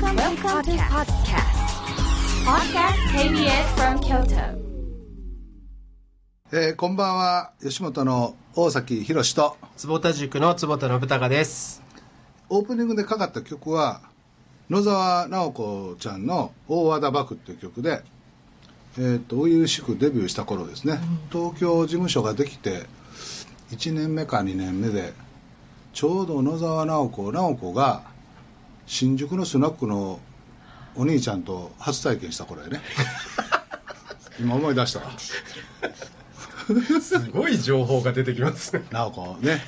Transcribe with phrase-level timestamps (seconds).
[0.00, 1.60] Welcome, Welcome to podcast.
[2.46, 4.58] Podcast KBS from Kyoto.
[6.52, 7.52] えーこんばんは。
[7.60, 9.58] 吉本の大崎宏と。
[9.76, 11.82] 坪田塾の坪田信孝です。
[12.48, 14.00] オープニングでかかった曲は
[14.70, 18.02] 野沢直子ちゃんの「大和田幕」っていう曲で
[18.96, 20.98] えーと初々しくデビューした頃ですね、
[21.30, 22.86] 東京事務所ができて
[23.72, 25.12] 1年目か2年目で
[25.92, 28.09] ちょうど野沢直子直子が
[28.90, 30.18] 新宿のスナックの
[30.96, 32.80] お兄ちゃんと初体験した頃やね。
[34.40, 35.12] 今思い出したわ。
[37.00, 38.72] すごい情報が出てきます。
[38.74, 39.62] ね直子ね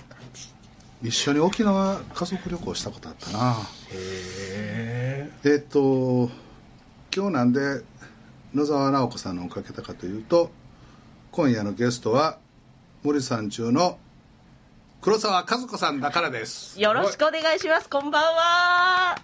[1.05, 3.57] 一緒に沖縄家族旅行したことあったな。
[3.93, 6.29] へえっと
[7.15, 7.85] 今日なんで
[8.53, 10.51] 野沢直子さんのをかけたかというと
[11.31, 12.39] 今夜のゲストは
[13.05, 14.01] 森さん中の
[15.03, 17.89] 黒沢和子さんだからですよろしくお願いします。
[17.89, 19.17] こんばんは。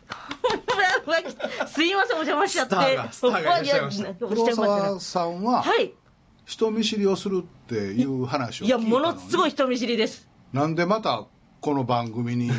[1.68, 2.74] すいません、お邪魔しちゃって。
[2.74, 5.94] スターがスターがいらっしゃいましたお黒沢さんははい。
[6.46, 10.28] 人見知りをするっていう話を聞いいや、ものすごい人見知りです。
[10.52, 11.26] なんでまた
[11.60, 12.50] この番組に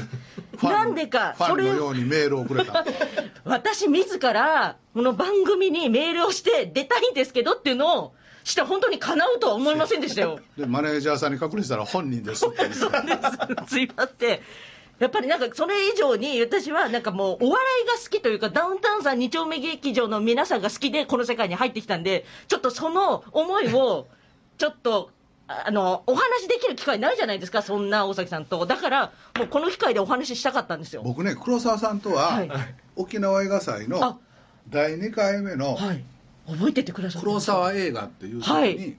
[0.64, 2.72] なんでかファンのようにメールをくれた？
[2.72, 2.86] の
[3.44, 8.14] 私自ら、この番組にメールをして出たいんですけどっていうのを
[8.50, 10.40] して本当に叶うとは思いませんでしたよ。
[10.58, 12.98] でマネージャーさんに確認したら本人ですって そうで
[13.68, 13.70] す。
[13.70, 14.40] すいません。
[15.00, 24.08] やっぱりなんかそれ以上に私はなんかもうお笑いが好きというかダウンタウンさん2丁目劇場の皆さんが好きでこの世界に入ってきたんでちょっとその思いを
[24.58, 25.12] ちょっと
[25.48, 32.52] あのお話できる機会ないじゃないですかそんな大崎さんとだからもうこの機会でお話ししたかったんですよ僕ね黒沢さんとは、はい
[32.98, 34.20] 沖縄映画祭あの
[34.68, 36.04] 第2回目のはい
[36.50, 38.98] 覚えててくださってます黒沢映画っていう時に、はい。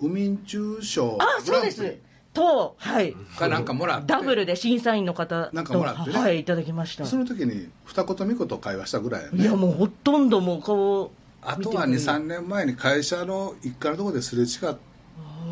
[0.00, 1.96] ウミンチュー賞あそうです。
[2.32, 3.14] とはい。
[3.38, 4.06] かなんかもらって。
[4.06, 6.18] ダブルで審査員の方となんかもらってね。
[6.18, 7.06] はいいただきました。
[7.06, 9.42] その時に二言三言会話したぐらいやね。
[9.42, 14.76] いやもうほとんどもうこうあとは23年前に会社の一階のところですれ違っ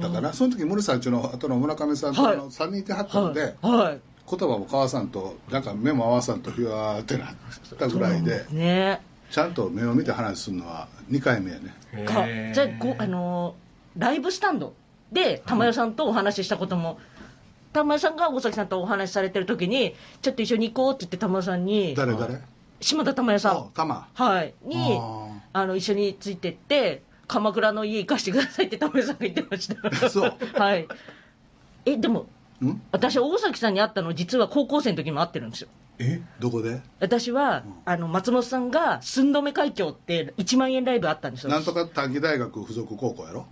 [0.01, 0.33] たかな。
[0.33, 4.01] その時森さんちの後の村上さんとの3人いてはったので、はい、はい。
[4.29, 7.35] 言葉も交わさんとなんか目も合わさんとひわーってなっ
[7.79, 8.47] たぐらいで。
[8.51, 11.75] ねちゃんと目を見て話するのは2回目やね。
[11.93, 14.75] えかじゃあごあのーライブスタンド
[15.11, 17.01] で玉代さんとお話ししたことも、
[17.73, 22.41] 玉代さんが大崎さんとお話しされてる時にちょっと一緒に行こうって言って玉代さんに誰誰？
[22.81, 24.09] 島田玉代さあん玉。
[24.15, 24.55] はい。
[24.65, 29.91] にああの一緒についてって鎌倉の家行かしてくださいって玉代さんが言ってました。
[30.09, 30.35] そう。
[30.55, 30.87] はい。
[31.85, 32.27] えでも
[32.65, 32.81] ん？
[32.93, 35.69] 私大崎さんに会ったの実は高校生の時も会ってるんですよ
[36.01, 36.21] え？
[36.41, 36.81] どこで？
[36.99, 41.51] 私は、あの松本さんが寸止め海峡って1万円ライブあったんですよ。
[41.51, 43.47] なんとか短期大学附属高校やろ？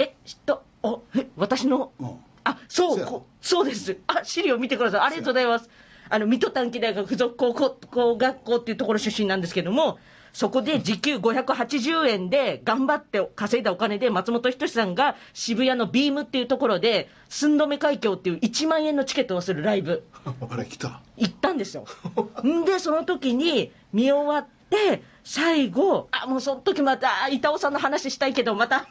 [0.00, 0.60] え知った？
[0.82, 1.92] あえ私の？
[2.00, 2.08] うん。
[2.42, 3.06] あそそうや。
[3.06, 3.96] うこそうです。
[4.08, 5.00] あ資料見てください。
[5.02, 5.70] ありがとうございます。
[6.10, 9.98] あの水戸短期大学附属高校学校っていうところ出身なんですけども
[10.34, 20.04] そこで時給580円で頑張って稼いだお金で松本人志さんが渋谷のビームっていうところで寸止め海峡っていう1万円のチケットをするライブ
[20.50, 21.86] あれ来た行ったんですよ。
[22.44, 28.86] んで、その時に見終わって、最後、あ、もうその時また、あ板尾さんの話したいけど、また、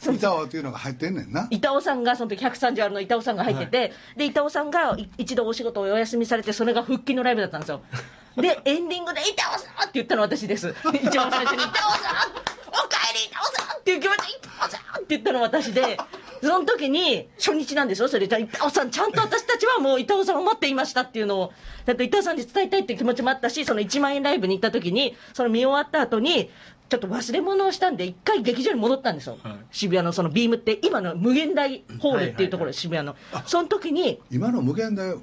[0.00, 7.82] 板尾っていうのが入ってんねんな板尾さんが、その時130あるの板尾さんが入ってて、で、板尾さんがい一度お仕事をお休みされて、それが復帰のライブだったんですよ。
[8.36, 10.74] で、エンディングで、板尾さんって言ったの私です。
[10.94, 15.98] 一番最初に、板尾さんおかえり板尾さんっていう気持ちで、板尾さんって言ったの私で、
[16.42, 21.52] その時に、初日なんですよ、それで、板尾さん、ちゃんと私たちはもう板尾さんを待っていましたっていうのを、
[21.84, 26.50] だって板尾さんに伝えたいっていう気持ちもあったし、その1万円ライブに行った時に、その見終わった後に、
[26.92, 29.56] ちょっと忘れ物をしたんで、一回劇場に戻ったんですよ、はい。
[29.70, 33.16] 渋谷のそのビームって、今の無限大ホールっていうところで、渋谷の。
[33.46, 35.14] その時に、今の無限大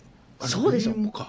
[0.47, 0.79] そうで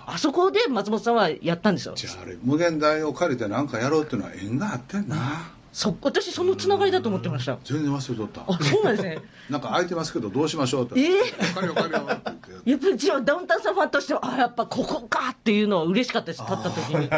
[0.06, 1.94] あそこで松本さんはやったんですよ。
[1.94, 7.58] じゃああれ無限大を借りて何かやろうっていうのは縁があってんなそ私、そのつながりだと思ってました。
[7.64, 8.40] 全然忘れとった。
[8.42, 9.18] あ、そうなんですね。
[9.48, 11.20] なんか空いてますけどどうしましょうってえ
[11.54, 12.70] 借りよう借りようって言って。
[12.70, 17.08] やっぱりじゃあダウンタウンさんファンとしては、あ、やっぱここかっていうのは嬉しかったです、立った時に。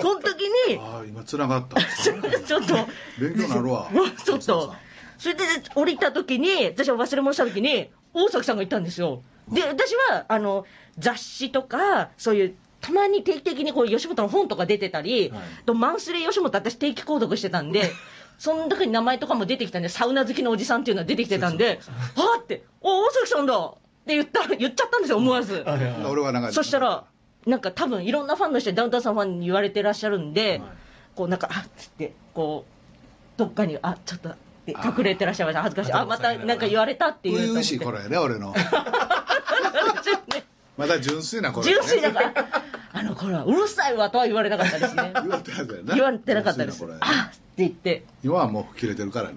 [0.00, 1.80] その時に、ああ今つながった。
[1.84, 2.74] ちょっと、
[3.20, 3.90] 勉強になるわ。
[4.24, 4.74] ちょっと、
[5.18, 5.44] それで
[5.74, 9.22] 降りた時に、私は忘れ物した時に、大崎さんがいたんですよ。
[9.52, 10.64] で、私は、あの、
[10.98, 15.40] 雑誌とか、そういう、たまに定期的にこう吉本の本とか出てたり、はい。
[15.66, 17.90] とマンスリー吉本、私定期購読してたんで、
[18.38, 21.80] その時に名前とかも出てきたんで、サウナ好きのおじさんっていうのは出てきてたんで、
[22.14, 23.74] はあって、お大崎さんだっ
[24.06, 25.64] て言った言っちゃったんですよ、思わず。
[25.66, 27.04] 俺はなんかそしたら、
[27.46, 30.62] なんか多分いろんなファンの人にダウンタウンさんファンに言われてらっしゃるんで、
[31.16, 34.34] こうなんか、あっつって、こう、どっかに、あちょっと、
[34.68, 38.54] 隠れてらっしゃいました、恥ずかしい、あまたなんか言われたっていう初々しい頃やね俺の。
[40.76, 41.82] まだ純粋な頃やね。
[41.86, 42.57] 純粋だから、
[42.98, 45.12] あの頃はうるさいわとは言われなかったですね。
[45.14, 45.94] 言われてなかったよな。
[45.94, 46.80] 言われてなかったです。
[46.80, 46.94] これ。
[47.00, 48.04] あっって言って。
[48.22, 49.34] 今はもう吹っ切れてるからね。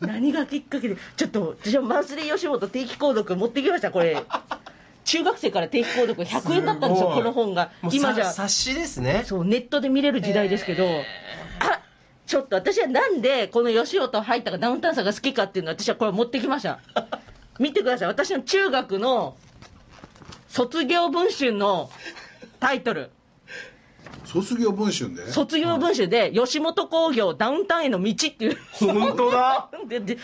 [0.00, 4.22] 何がきっかけでちょっと私はマンスリー吉本定期購読持ってきましたこれ。
[5.04, 7.70] 中学生から定期購読100円だったんですよこの本が。
[7.92, 9.24] 今じゃさ冊子ですね。
[9.26, 11.82] そうネットで見れる時代ですけど、あ
[12.26, 16.80] ちょっと私はなんでこの吉本入ったかダウンタウンさんが好きかっていうのを私はこれ持ってきました。
[17.58, 18.08] 見てください。
[18.08, 19.36] 私の中学の
[20.52, 21.90] 卒業文春の
[22.60, 23.10] タイトル。
[24.26, 25.32] 卒業文春で？
[25.32, 28.58] 卒業文集で吉本興業ダウンタウンへの道っていう。
[28.74, 29.70] 本当だ。
[29.88, 30.18] でで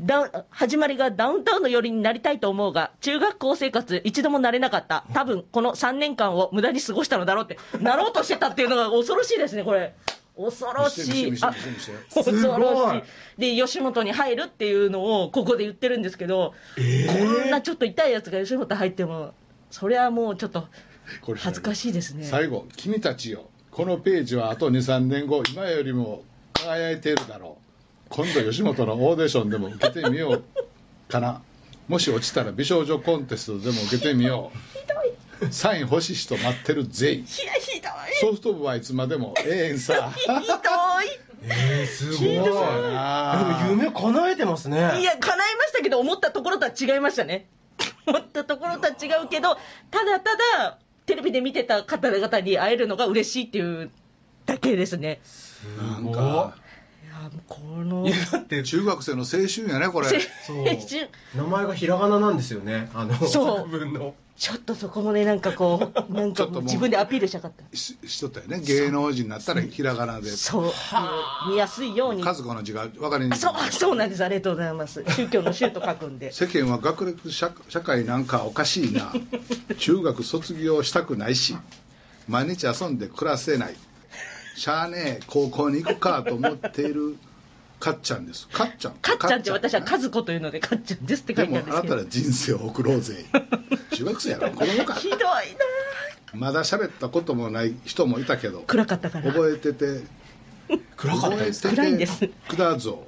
[0.00, 5.04] ダウン始まりがダウンタウンの寄りになりたいと思うが中学校生活一度もなれなかった。
[5.12, 7.58] 多分この3年間を無駄に過ごしたのだろうって。
[7.78, 9.94] なろうとしてたっていうのが恐ろしいですねこれ。
[10.38, 11.32] 恐ろしい。
[11.42, 11.54] あ
[12.14, 12.60] 恐すごい。
[12.62, 13.56] ろしい。
[13.56, 19.34] で吉本に入るっていうのをここで言ってるんですけど、こんなちょっと痛いやつが吉本入っても
[19.70, 20.68] それはもうちょっと
[21.20, 22.24] これ恥ずかしいですね。
[22.24, 23.48] 最後「君たちよ。
[23.70, 25.42] このページはあと23年後。
[25.52, 26.22] 今よりも
[26.54, 28.08] 輝いているだろう。
[28.08, 30.44] 今度吉本のオーディションでも受けてみよう
[31.08, 31.42] かな。
[31.88, 34.58] もし落ちたら美少女コンテストでも受けてみよう。
[35.50, 37.14] サイン欲しい人待ってるぜい。
[37.16, 37.92] いやひどい。
[38.20, 40.10] ソフト部はいつまでもええんさ。
[40.10, 40.40] ひどい。
[41.42, 42.16] えー、すごい。
[42.16, 42.44] ひどい。
[42.44, 42.56] でも
[43.70, 44.78] 夢叶えてますね。
[44.78, 47.46] いや、叶いましたけど、思ったところとは違いましたね。
[48.06, 49.56] 思ったところとは違うけど、
[49.90, 53.90] ただただ、テレビで見てた方々に会えるのが嬉しいっていう
[54.44, 55.20] だけですね。
[55.78, 56.54] なんか
[57.04, 60.08] いや、このい、やだって中学生の青春やねこれ。
[60.08, 60.12] 青
[60.46, 60.64] そう。
[60.64, 62.90] 春名前がひらがななんですよね。
[62.94, 67.76] あの作文のちょっとそこもね、なんかこう、 なんか自分でアピールしたかった。
[67.76, 70.72] ししとったよね芸能人になったらひらがなでそう、
[71.50, 72.22] 見やすいように。
[72.22, 74.24] 和子の字が分かりにくいあそう、あそうなんです。
[74.24, 75.02] ありがとうございます。
[75.08, 76.32] 宗教の宗と書くんで。
[76.32, 79.12] 世間は学歴社社会なんかおかしいな
[79.78, 81.56] 中学卒業したくないし
[82.28, 83.76] 毎日遊んで暮らせない
[84.56, 87.16] しゃあねえ高校に行くかと思っている
[87.78, 88.48] かっちゃんです。
[88.48, 88.94] かっちゃん。
[88.94, 91.94] かっちゃんって私はか和子というので、かっちゃんですって書でいてあるんですけど。
[91.94, 93.24] もあなたら人生を送ろうぜ。
[93.94, 94.94] 中学生やろ子供か。
[94.94, 95.30] ひどいな。
[96.34, 99.32] まだ喋ったこともない人もいたけど暗かったから。
[99.32, 100.04] 覚えてて
[100.96, 102.28] 暗かったです覚えてて暗いんです。
[102.48, 103.06] くだぞ。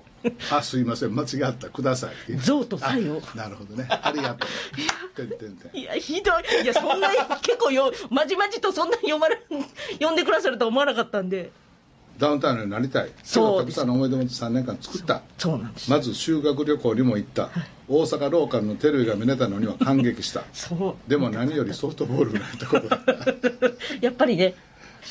[0.51, 1.15] あすいません。
[1.15, 1.71] 間違った。
[1.71, 2.37] ください。
[2.39, 3.23] 象とサイを。
[3.35, 3.87] あなるほどね。
[3.89, 5.27] ありがとう。
[5.27, 5.81] てんてんてん。
[5.81, 6.65] いや、ひどい。
[6.65, 9.41] いや、そんなに結構よ、まじまじとそんなに読まれ、
[9.93, 11.51] 読んでくださるとは思わなかったんで。
[12.19, 13.11] ダウンタウンになりたい。
[13.23, 15.23] そうたくさんの思い出も3年間作った。
[15.39, 15.91] そうなんです。
[15.91, 17.51] まず修学旅行にも行った。
[17.89, 20.43] 大阪ローカルのテレビが見れたのには感激した。
[20.53, 21.11] そう。
[21.11, 23.15] でも何よりソフトボールがやったことだった。
[24.05, 24.55] やっぱりね、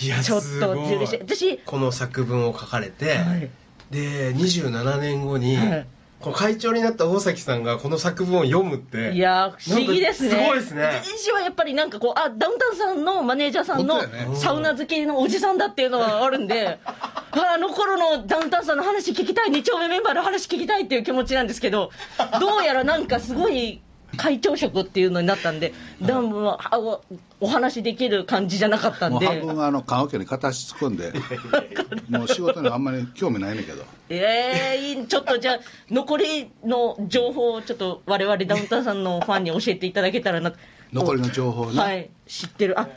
[0.01, 0.88] いやちょっとすごい。
[0.88, 3.50] 重視私この作文を書かれて、はい。
[3.92, 5.88] で27年後に、はい
[6.19, 10.30] この会長になった大崎さんがこの作文を読むっていやー、不思議ですね。
[10.31, 14.02] すごいですね私はやっぱりなんかこう、あ、ダウンタウンさんのマネージャーさんの
[14.36, 21.92] サウナ好きのおじさんだっていうのはあるんで、 ああの頃のダウンタウンさんの話聞きたい、2丁目メンバーの話聞きたいっていう気持ちなんですけど、
[22.40, 23.81] どうやらなんかすごい
[24.15, 27.04] 会長職っていうのになったんで、だもうあお
[27.42, 29.27] お話できる感じじゃなかったんもうで。
[29.27, 31.13] 半分あの棺桶に片足突っ込んで
[32.09, 35.59] もう仕事にはあんまり興味ないねんけどええいいちょっとじゃあ、
[35.92, 40.54] 残りの情報をちょっと我々ダウンタウンさんのファンに教えていただけたらな
[40.94, 42.80] 残りの情報ね、はい、知ってる。
[42.80, 42.88] あ、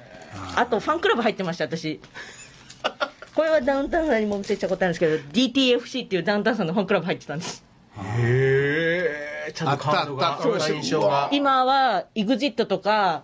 [0.57, 2.01] あとファンクラブ入ってました、私。
[3.35, 7.65] これはダウンタウンさんにも見せたことあるんですけど、DTFC っていうダウンタウンさんのファンクラブ入ってたんです。
[8.19, 10.61] へえちゃんとカードがあったあった。
[10.61, 11.29] そう印象が。
[11.33, 13.23] 今は EXIT とか、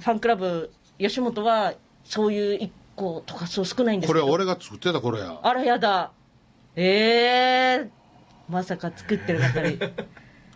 [0.00, 4.24] ファンクラブ、吉本はそういう1個とかそう少ないんですけど。
[4.24, 5.38] これ俺が作ってた頃や。
[5.42, 6.10] あらやだ。
[6.76, 7.88] ええ
[8.48, 9.78] まさか作ってる中に。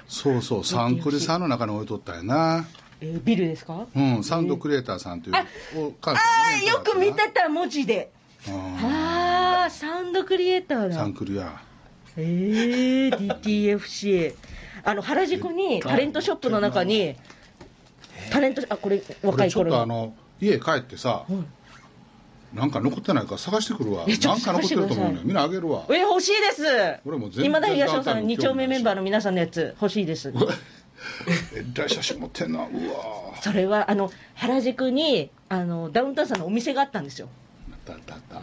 [0.08, 2.66] そうそう サンクリさんの中に置いとったんやな。
[3.00, 3.86] えービルですか？
[3.94, 5.44] うんサウンドクリエイターさんというあ
[5.76, 6.18] お関あ
[6.60, 8.10] あ、よく見てた、文字で。
[8.48, 8.54] うん。
[8.84, 10.94] ああ、サウンドクリエイターだ。
[10.96, 11.60] サンクリや
[12.18, 14.34] えー、DTFC
[14.84, 17.16] あの原宿にタレントショップの中に
[18.30, 21.46] タレントあこれ若俺ちょっい頃のとあの家帰ってさ、うん。
[22.52, 24.06] なんか残ってないから探してくるわ。
[24.06, 25.84] なんか残ってると思うねみんなあげるわ。
[25.90, 26.62] え欲しいです。
[27.04, 30.32] 俺も全然今田東野さんダウンタウンに2丁目メンバーの皆さんのやつ欲しいです。
[31.54, 32.60] えらい写真持ってんな。
[32.60, 32.68] うわ
[33.42, 37.28] それはあの原宿にあのダウンタウンさんのお店があったんですよ。
[37.70, 38.42] あったあったあっ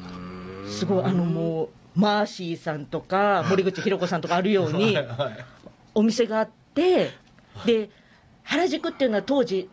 [0.63, 0.69] た。
[0.69, 5.45] すごいあのもうマーシーさんとか森口博子さんとかあるようにはいはい
[5.93, 7.11] お店があって
[7.65, 7.89] で
[8.43, 9.69] 原宿っていうのは当時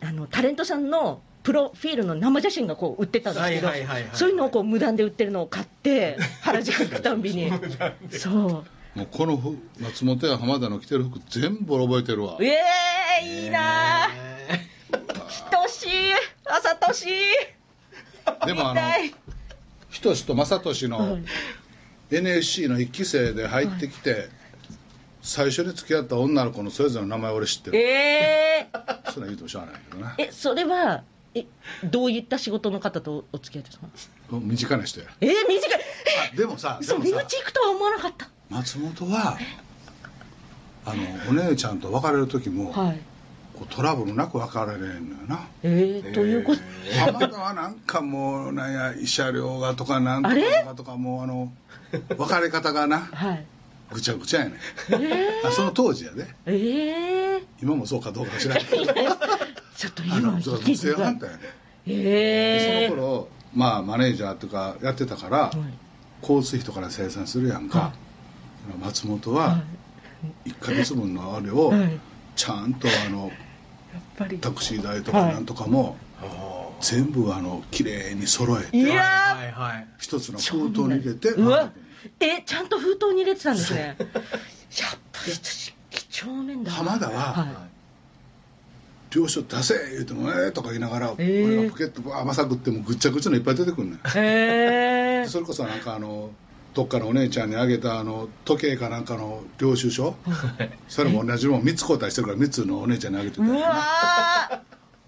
[0.00, 3.68] あのタレントさんのプロフィールの生写真がこう売ってたんですけど
[4.12, 7.50] そういうのをこう無断で売ってるのを買って 原宿行くたんびに。
[8.10, 8.34] そう。
[8.98, 12.36] もうこの服松本や浜田の着てる服全部覚えてるわ。
[12.40, 12.58] え
[13.22, 14.08] えいいなあ
[15.50, 15.88] 等しい。
[16.44, 17.06] 朝年
[18.46, 18.80] でもあの
[19.90, 21.24] 仁と正俊はのい
[22.10, 24.28] NSC の1期生で入ってきて、
[25.20, 27.78] 最初に付き合った女の子のそれぞれの名前俺知ってる。
[27.78, 28.68] え
[29.12, 30.10] そんなん言うてもしゃあないけどな。
[30.12, 31.02] ー、えそれは
[31.34, 31.44] え
[31.84, 33.86] どういった仕事の方とお付き合いですか
[34.30, 35.06] 身近な人や。
[35.20, 35.80] えー、短い。
[36.32, 38.28] あでもさでもさ内行くとは思わなかった。
[38.48, 39.36] 松本は
[40.86, 43.00] あのお姉ちゃんと別れる時も、はい
[43.66, 45.40] トラブルなく別れれんのよな。
[45.62, 46.60] えー、ということ。
[46.98, 51.52] 浜田はなんかもうなんや慰謝料がとかなんとかとかとかもうあの
[52.16, 53.44] 別れ方がなはい。
[53.90, 54.54] ぐちゃぐちゃやねん。
[55.02, 56.24] えあその当時やで。
[56.24, 58.84] ー、えー、今もそうかどうかは知らんけど。
[59.76, 61.46] ちょっとあ今のそう聞いて正反対やねん。
[61.86, 65.78] えでー、その頃まあマネージャーとかやってたから、はい。
[66.22, 67.92] 交通費とかで生産するやんか、は
[68.80, 69.62] 松本は
[70.44, 71.72] 1ヶ月分のあれを
[72.36, 73.30] ちゃんとあの
[74.18, 74.38] ぱり。
[74.38, 75.34] タクシー代とかはい。
[75.34, 75.96] なんとかも
[76.80, 78.76] 全部あの綺麗に揃えて。
[78.76, 81.72] いやー、はいはい一つの封筒に入れてうわ。
[82.20, 83.80] えちゃんと封筒に入れてたんですね。
[83.80, 84.06] やっぱ
[85.26, 86.76] り私几帳面だな。
[86.76, 87.68] 浜田はは
[89.10, 89.74] 領収出せ！
[89.92, 91.46] 言うてもええとか言いながら、えー。
[91.46, 96.30] 俺がポケットバーまさぐってもぐっちゃぐちゃのいっぱい出てくるへえそれこそなんかあの
[96.74, 100.14] どっかのお姉ちゃんにあげたあの時計かなんかの領収書？
[100.88, 103.42] それも同じもん3つ交代してるから3つのお姉ちゃんにあげてた。
[103.42, 104.60] うよなわー。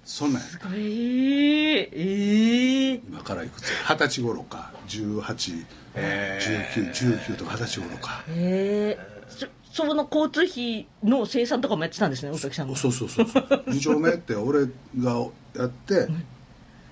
[0.04, 0.48] そんなんや。
[0.48, 0.72] すごい。
[0.72, 3.70] えー、今からいくつ？
[3.88, 4.72] 二十歳頃か。
[4.88, 5.64] 181919
[5.94, 6.90] へー。
[6.92, 8.24] 19とか二十歳頃か。
[8.28, 12.76] えー、そその交通費の生産とかもやってたんですね大崎さんが。
[12.76, 13.64] そうそうそうそう。
[13.68, 14.66] 二丁目って俺
[14.98, 16.08] がやって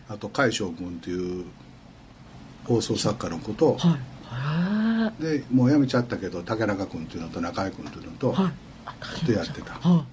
[0.09, 1.45] あと海将君っていう
[2.65, 3.91] 放送作家の子とはい。
[3.91, 3.99] は
[5.21, 8.53] でもう辞めちゃったけど竹中君っていうのと中井君っていうのといはい。
[8.87, 9.73] あでやってた。
[9.75, 10.05] は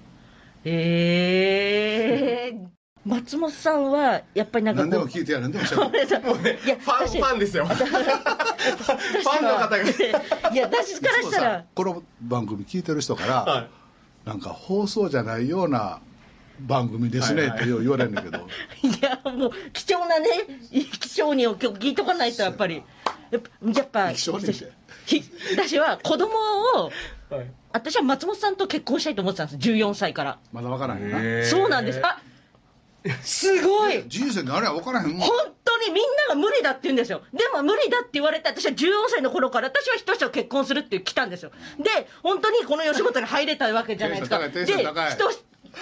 [0.64, 0.68] い。
[0.68, 2.66] えー、
[3.04, 6.66] 松本さんはやっぱりなんか何でも聞いてやるんでもしゃべるごめんなさい。
[6.66, 7.66] いやファンファンですよ。
[7.70, 9.78] ファンの方が。
[10.52, 11.64] いや私からしたら。
[11.74, 13.68] この番組聞いてる人から、はい。
[14.28, 16.00] なんか放送じゃないような
[16.60, 17.60] 番組ですねはいはい。
[17.60, 18.38] ってよう言われるんだけど、
[18.82, 20.28] いやもう貴重なね
[21.00, 22.82] 貴重にを今日聞いとかないとやっぱり
[23.30, 23.38] や
[23.82, 26.34] っぱ私は子供
[26.84, 26.90] を
[27.28, 27.50] はい。
[27.72, 29.70] 私は松本さんと結婚したいと思ってたんです。
[29.70, 30.38] 14歳から。
[30.52, 32.00] まだ分からへんそうなんです。
[32.04, 32.20] あ
[33.22, 34.04] すごい。
[34.08, 35.20] 人生であれは分からへんもん。
[35.20, 35.30] 本
[35.64, 37.22] 当にみんなが無理だって言うんですよ。
[37.32, 38.76] でも無理だって言われて、私は14
[39.08, 41.50] 歳の頃から、私は人と結婚するって来たんですよ。
[41.78, 44.38] で、本当にこの吉本に入れたわけじゃないですか。
[44.50, 44.86] テで、ン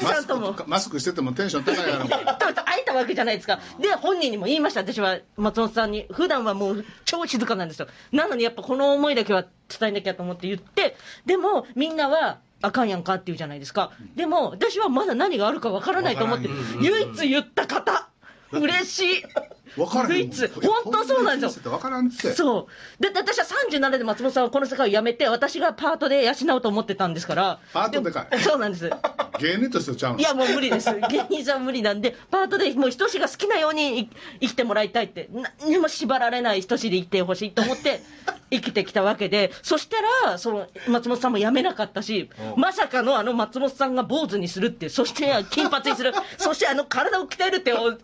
[0.02, 3.60] マスクマスクしててもテンション高いやろ会えたわけじゃないですか。
[3.80, 6.06] で、本人にも言いました、私は松本さんに。
[6.10, 7.88] 普段はもう超静かなんですよ。
[8.12, 10.96] なのにやっぱこの思いだけは伝えなきゃと思って言って、
[11.26, 13.92] でもみんなは、あかんやんかって言うじゃないですか。
[14.16, 16.48] でも、私はまだ何があるかわからないと思って
[16.80, 18.08] 唯一言った方。
[18.52, 19.24] 嬉しい。
[19.76, 20.48] 分から唯一。
[20.48, 21.70] 本当そうなんですよ。
[21.70, 22.68] 分からんってそ
[23.00, 23.02] う。
[23.02, 27.60] だって私は37で松本さんはこの世界を辞めて、私がパートで養おうと思ってたんですから。
[27.72, 28.90] パートでかいもそうなんです。
[29.40, 30.90] 芸人としてちゃうのいやもう無理です。
[31.10, 38.00] 芸人さんは無理なんで、パートでもう人志が好きなようにい生きてもらいたいって、何にも縛られない人志で生きてほしいと思って
[38.50, 39.96] 生きてきたわけで、そした
[40.30, 47.98] ら、その松本さんも辞めなかったし、まさかのあの松本さんが坊主にするって、そして金髪にする、 そしてあの体を鍛えるって、想像も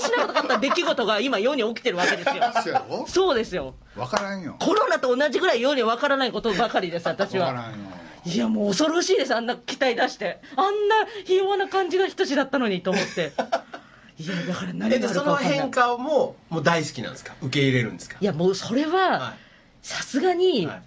[0.00, 2.34] しなかった出来事が今世に起きてるわけですよ。
[2.62, 3.06] そうやろ？
[3.06, 3.74] そうですよ。
[3.94, 7.46] 分からんよコロナと同じぐらい世に分からないことばかりです、私は。
[7.52, 7.76] 分からんよ
[8.24, 10.40] いや、もう恐ろしいです、あんな期待出して。
[10.56, 13.32] あんなひ弱な感じの人志だったのにと思って。
[14.18, 15.70] いや、だから何えでその変。
[15.70, 17.34] 化ももう大好きなんですか？
[17.42, 18.16] 受け入れるんですか？
[18.20, 19.34] いや、もうそれはは、
[19.82, 20.82] さすがに、はい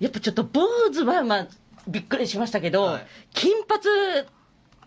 [0.00, 0.60] やっぱちょっと坊
[0.92, 1.46] 主は、まあ、
[1.86, 3.80] びっくりしましたけど、はい金髪、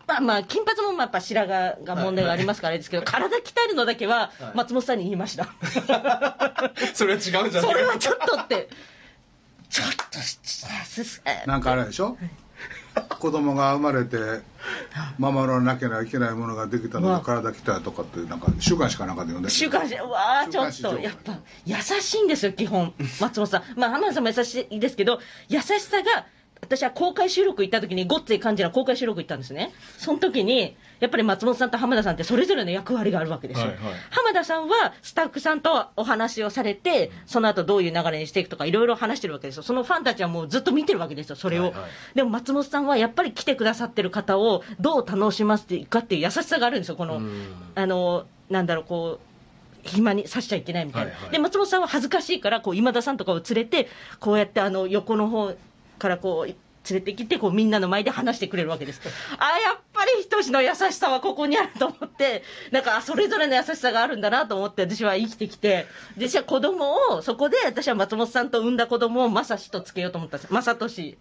[0.07, 4.57] まあまあ、金髪もまあやっぱ白髪が問題がありますからあれですけど、体鍛えるのだけははい。
[4.57, 5.47] 松本さんに言いました。
[6.95, 8.69] それは違うんじゃないそれはちょっとって、
[9.69, 10.39] ちょっとし、
[11.03, 11.21] す。
[11.45, 12.17] なんかあれでしょ？
[13.19, 14.17] 子供が生まれて
[15.19, 23.79] 守らなきゃいけないものができたので体鍛えとかってなんか週刊誌かなんかで読んで週刊誌、うわー、ちょっと、やっぱ、優しいんですよ、基本、松本さん。
[23.79, 26.25] まあ、浜田さんも優しいですけど、優しさが、
[26.67, 29.71] 私は公開収録行った時に、ごっつい感じの公開収録行ったんですね。
[29.97, 33.67] その時に、やっぱり松本さんと浜田さんってそれぞれの役割があるわけですよ。
[33.67, 39.63] はいはい浜田さんはスタッフさんとお話をされて、その後どういう流れにしていくとか、いろいろ話してるわけですよ。
[39.63, 41.63] そのファンたちはもうずっと見てるわけですよ、それを。
[41.63, 41.81] はいはい
[42.15, 47.45] でも松本さんはやっぱり来てくださってる方をどう楽しませていくかっていう優しさがあるんですよ、この、うん
[47.75, 49.27] あの、なんだろう、こう、
[49.87, 51.11] 暇にさしちゃいけないみたいな。
[51.11, 53.87] はいはいで、松本さんは恥ずかしいから、こう、今田さんとかを連れて、
[54.19, 55.53] こうやってあの、横の方
[55.97, 56.55] からこう、
[56.89, 59.01] 連れてきて、こう、みんなの前で話してくれるわけです。
[59.37, 65.85] あ、やっぱり人仁の優しさはここにあると思って、なんか、あそれぞれの優しさがあるんだなと思って、私は生きてきて、
[66.17, 70.53] で、私は子供を、そこで私は松本さんと産んだ子供を正志とつけようと思ったんです。
[70.53, 71.17] 正俊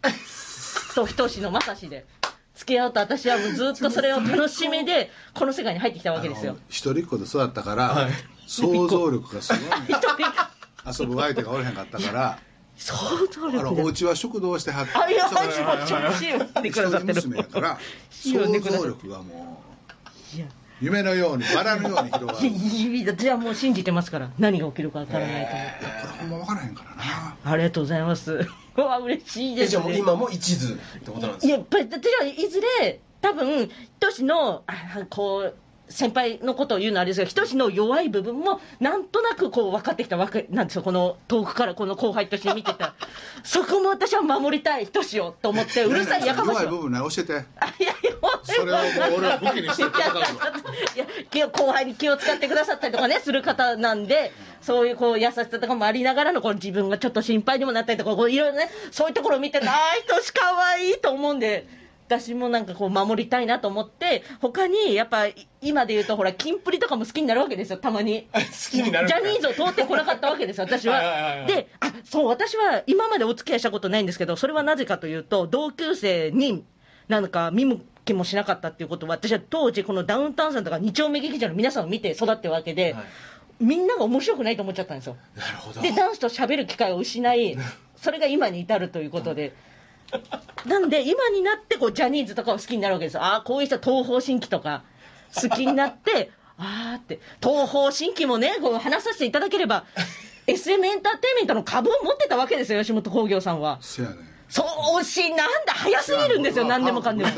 [0.95, 2.07] と仁志の正志で。
[2.55, 6.57] 付き合うと私はもうずっとそれを楽しみで、この世界に入ってきたわけですよ。
[6.69, 8.13] 一人っ子で育ったから、はい
[8.47, 9.97] 想像力がすごい ね
[10.87, 12.39] 遊ぶ相手がおれへんかったから
[12.77, 15.37] 想像あ力でのお家は食堂してはってあ、いや、い、も
[15.87, 17.15] ちろん、シーンでくださってる。
[17.15, 17.79] 娘やから
[18.23, 19.63] 力がも
[20.33, 20.47] ういや
[20.81, 25.85] 夢のようにバラのように広がるいやじゃあもう信じてますから、何が起きるかわからないと思って。
[25.85, 28.47] これほんま分からへんからなありがとうございます。
[28.77, 29.69] うわ、嬉しいです、ね。
[29.69, 31.47] えじゃあもう今も一途ってことなんですか？
[31.47, 34.75] いや、やっぱり、いずれ、多分、トシの、あ
[35.09, 35.55] こう、
[35.89, 42.95] 先輩のことを言うのはあれですが、ひとしの弱い部分も、なんとなくこう分かってきたわけなんですよ、この遠くからこの後輩として見てた。
[43.45, 46.73] そこも私は守りたい、ひとしをと思って、うるさいやかましいわ。
[46.73, 48.13] 弱い部分ね教えてあいやいや、
[48.43, 48.83] それをも
[49.17, 50.21] う俺は武器にして戦うぞ
[51.35, 61.86] い後輩に気を使ってくださったりとかね、する方なんで、そういうこう優しさとかもありながらの、こう自分がちょっと心配にもなったりとか、こういろいろね、そういうところを見て、ああ、人しかわいいと思うんで。
[62.07, 65.27] 私もなんかこう守りたいなと思って、他にやっぱ
[65.61, 68.29] 今で言うと、ほら、キンプリとかも好きになるわけですよ、たまに。
[68.33, 71.45] 好きになるジャニーズを通ってこなかったわけですよ、私は。
[71.47, 76.65] で、あ、そう、私は今までお付き合いしたことないんですけど、それはなぜかというと、同級生に、
[77.09, 83.05] なんか見向きもしなかったっていうことは、私は当時、このダウンタウンさんとか二丁目劇場の皆さんを見て育ってるわけで、はい
[83.59, 85.17] みんなが面白くないと思っちゃったんですよ。
[85.35, 87.57] なるほどで、ダンスと喋る機会を失い、
[87.97, 89.55] それが今に至るということで。
[90.67, 93.23] なんで、今になってこうジャニーズとかを好きになるわけですよ。
[93.23, 94.83] ああ、こういう人、東方神起とか
[95.35, 99.85] 好きになって、 ああって、東方神起もね、こう話させていただければ、
[100.47, 103.79] SM エンターテインメントの株を持ってたわけですよ、吉本興業さんは。
[103.81, 104.19] せやねん。
[104.49, 104.65] そ
[105.01, 107.31] うし、なんだ、早すぎるんですよ、何でもかんでも。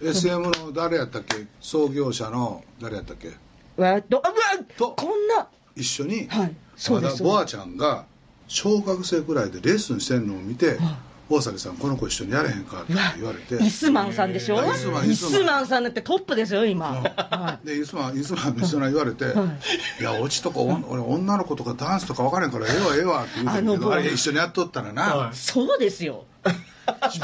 [0.00, 1.46] SM の誰やったっけ？
[1.60, 3.32] 創業者の誰やったっけ？
[3.76, 4.30] わ、ど、うわ、
[4.76, 6.54] とこんな、一緒に、はい
[6.90, 8.06] まだボアちゃんが
[8.48, 10.78] 小学生くらいでレッスンしてんのを見て、
[11.30, 13.62] 大崎さんこの子一緒にやれへんかって言われて。
[13.62, 14.58] イスマンさんでしょ？
[14.58, 15.10] あイスマン。
[15.10, 17.02] イスマンさんだってトップですよ、今。
[17.02, 17.66] はい。
[17.66, 19.30] でイスマンイスマンの人が言われて、は
[20.00, 20.02] い。
[20.02, 26.24] い、やオチとか俺女の子とかダンスとか分からへんからええわええわって言うてあのどあれ一緒にやっとったらな、はいそうですよ。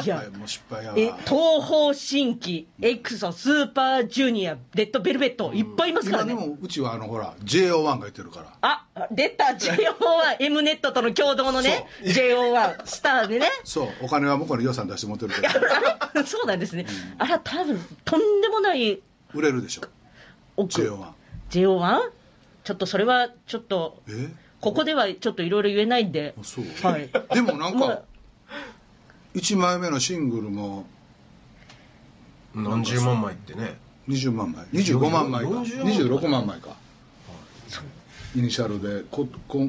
[0.04, 0.24] いや。
[0.36, 6.32] もう失敗や東方神起、エクソ、スーパージュニア、レッドベルベット、いっぱいいますからね。
[6.32, 8.52] 今でもうちはあのほら JO1 がいてるから。
[8.62, 13.48] あ、出た、JO1、M ネットとの共同のね、JO1、スターでね。
[13.64, 13.88] そう。
[14.02, 15.48] お金は向こうに予算出して持ってるけど。
[15.48, 16.86] あれ そうなんですね。
[17.18, 19.00] あら、多分とんでもない
[19.32, 19.82] 売れるでしょ。
[20.56, 20.74] 奥。
[20.74, 21.06] JO1
[21.50, 22.00] JO1?
[22.64, 24.28] ちょっとそれは、ちょっと、え？
[24.60, 26.34] ここではちょっといろいろ言えないんで。
[26.40, 26.44] あ。
[26.44, 27.10] そう、はい。
[27.34, 27.88] でもなんまあ。
[27.96, 28.02] か
[29.34, 30.86] 1枚目のシングルも
[32.54, 33.76] 何十万枚ってね。
[34.08, 34.64] 20万枚。
[34.66, 35.50] 25万枚か。
[35.50, 35.96] 40万枚。
[35.96, 36.76] 26万枚か。
[38.36, 39.68] イニシャルでここ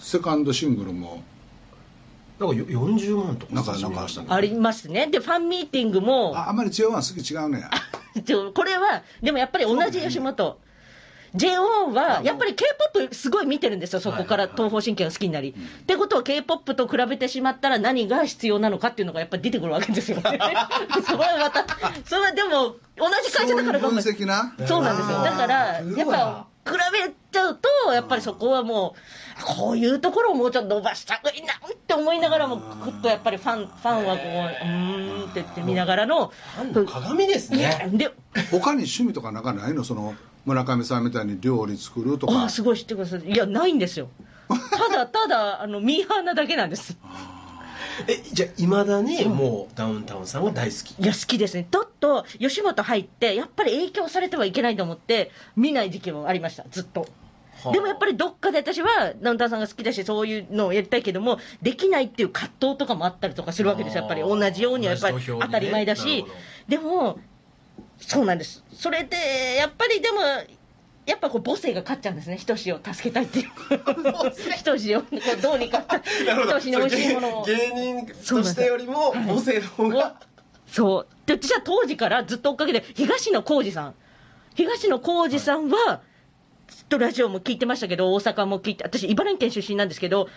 [0.00, 1.22] セカンドシングルも。
[2.38, 4.28] なんかよ40万とかなんか始めましたね。
[4.30, 5.08] ありますね。
[5.08, 7.70] で、ファンミーティングも、ああんまり JO1 好き違うねや。
[8.54, 10.58] これは、でもやっぱり同じ吉本。
[11.34, 15.50] JO は、やっぱり K-POP すごい見てるんですよ、そこから東方神起が好きになり。
[15.50, 20.18] ってことは K-POP と比べてしまったら何が必要なのかっていうのがやっぱり出てくるわけですよ。
[20.24, 20.46] それは
[21.38, 21.66] また、
[22.04, 24.16] それはでも、同じ会社だからそういう分頑張る。
[24.16, 24.54] 析な。
[24.66, 25.22] そうなんですよ。
[25.22, 28.94] だから、やっぱ、比べちゃうと、やっぱりそこはも
[29.40, 36.30] う、こういうところをもうちょっと伸ばしたくいなって思いながらも、ぐっとやっぱりファン、ファンはこう、うーんって言って見ながらの
[36.86, 38.10] 鏡ですねで、
[38.50, 39.84] 他に趣味とかなんかないの？
[39.84, 40.14] その
[40.48, 43.30] 村上さんみたいに料理作るとかああ、すごい知ってください。
[43.30, 44.08] いや、ないんですよ。
[44.48, 46.96] ただただ、あの、ミーハーなだけなんです。
[48.06, 51.02] えじゃあいまだにもうダウンタウンさんが大好き？
[51.02, 51.66] いや、好きですね。
[51.70, 57.00] ちょっと、吉本入って、やっぱり影響されてはいけないと思って、見ない時期もありました、ずっと。
[57.62, 66.34] はあでもやっぱりどっかで私はダウンタウンさんが好きだし、そういうのをやりたいけども、できないっていう葛藤とかもあったりとかするわけですよ、やっぱり同じようにはやっぱり当たり前だしなるほど、
[66.68, 67.18] でも、
[67.98, 69.16] そうなんです、それで
[69.56, 70.20] やっぱりでも、
[71.06, 73.50] やっぱこう母性が勝っちゃうんですね、ひとしを助けたいっていう、
[74.56, 75.06] ひとしをこ
[75.38, 77.44] うどうにか、ひとしの美味しいものを。
[77.44, 79.24] 芸人としてよりもはい。
[79.24, 80.20] 母性の方が。
[80.66, 81.06] そう。
[81.26, 83.94] で、私は当時からずっと追っかけて、東野幸治さん。
[84.54, 86.02] 東野幸治さんは、
[86.68, 90.28] ずっとラジオも聞いてましたけど、大阪も聞いて、私、茨城県出身なんですけど、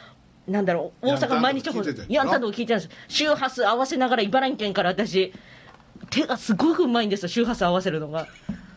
[0.48, 2.90] なんだろう、大阪毎日ヤンタンとか聞いてたよヤンタンとか聞いてたんです。
[3.10, 5.34] 周波数合わせながら茨城県から私、
[6.12, 8.32] 手がすごくうまいんですよ、周波数合わせるのが。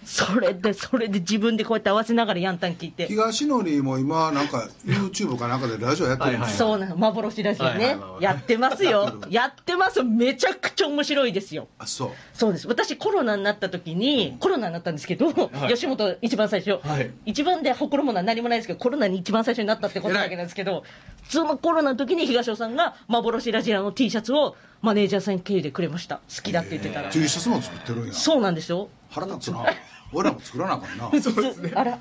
[0.04, 3.06] それでそれで自分でこうやって合わせながらヤンタン聞いて。
[3.06, 9.20] 東野にも今なんか YouTube かなんかでラジオやってるんですよ、そうなの幻ラジオね、やってますよ。
[9.28, 11.68] やってますめちゃくちゃ面白いですよ。
[11.78, 12.10] あそう。
[12.32, 12.68] そうです。
[12.68, 15.74] 私コロナになった時にコロナになったんですけど、はい。
[15.74, 17.10] 吉本一番最初、はい。
[17.26, 20.84] 一番で誇るものは何もないですけどコロナに一番最初になったってことだけなんですけど
[21.28, 26.16] そのコロナの時に東尾さんが幻ラジオの T シャツをマネージャーさん経由でくれました。
[26.16, 28.12] 好きだって言ってたら、T シャツも作ってるんや。
[28.12, 29.64] そうなんですよ腹立つな。
[30.12, 31.10] 俺らも作らなあかんな。
[31.22, 31.72] そうですね。
[31.74, 31.98] あら。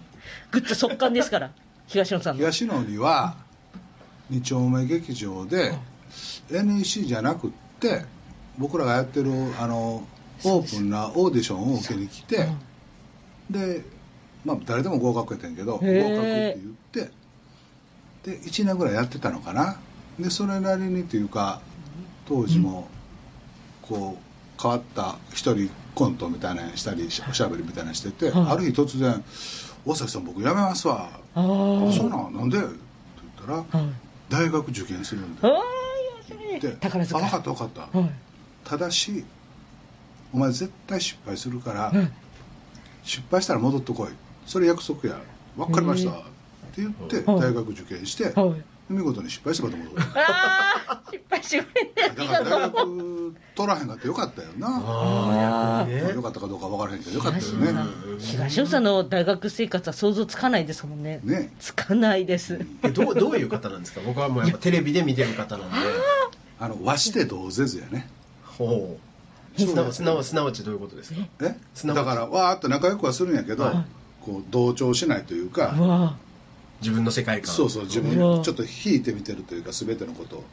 [0.51, 1.51] グッズ速乾ですから。
[1.85, 2.39] 東野さんの。
[2.39, 3.35] 東野には
[4.31, 5.77] 二丁目劇場で
[6.49, 8.05] NEC じゃなくって
[8.57, 10.07] 僕らがやってるあの
[10.43, 12.47] オープンなオーディションを受けに来て、
[13.49, 13.83] で、
[14.43, 17.11] まあ、誰でも合格やったんやけど合格へってー言って
[18.31, 19.77] で1年ぐらいやってたのかな。
[20.19, 21.61] でそれなりにというか
[22.27, 22.87] 当時も
[23.81, 28.45] こう変わった一人コントみたいなのしたりおしゃべりみたいなのしてて、はい。
[28.53, 29.23] ある日突然
[29.85, 33.93] 「大崎さん僕辞めますわ」あそうなんなんで?」って言ったらはい
[34.29, 38.11] 「大学受験するんあだ」ーって分かった分かった」はい
[38.63, 39.25] ただし
[40.31, 42.11] お前絶対失敗するから、うん
[43.05, 44.07] 失敗したら戻ってこい。
[44.47, 45.19] それ約束や。
[45.57, 46.15] 分かりました、へっ
[46.73, 47.41] て言ってはい。
[47.41, 50.01] 大学受験して、はい見事に失敗してまた戻る。
[50.15, 57.71] あー失敗してくれてだから大学取らへんかってよかったよな、あよかったかどうか分からへんけどよかったよね。
[57.71, 61.21] ん東尾さんの大学生活は想像つかないですもんね。
[61.23, 61.51] ね。
[61.59, 62.59] つかないです。
[62.83, 64.01] えどうどういう方なんですか？
[64.05, 65.75] 僕はもうやっぱテレビで見てる方なんで。
[66.59, 68.07] あの和して同ぜずやね。
[68.45, 68.97] ほ
[69.57, 69.61] う。
[69.61, 71.19] すなすなわすなわちどういうことですか？
[71.41, 71.55] え？
[71.75, 73.85] すなわちだからわーっと仲良くはするんやけど、はい。
[74.25, 76.15] こう同調しないというか、
[76.83, 77.53] 自分の世界観。
[77.53, 80.43] そうそう自分ちょっと引いてみてるというか全てのことを。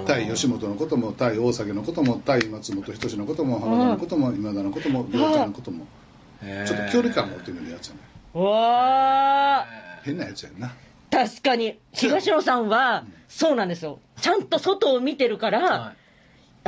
[0.00, 0.04] うん。
[0.06, 5.86] 対吉本のことも対大崎のことも対松本人志のことも浜田のことも今田のことも両ちゃんのことも
[6.42, 8.00] ちょっと距離感持ってるやつやね。
[8.34, 10.04] うわー。
[10.04, 10.74] 変なやつやんな。
[11.10, 11.78] 確かに。
[11.92, 14.00] 東野さんはそうなんですよ。
[14.20, 15.96] ちゃんと外を見てるから、はい。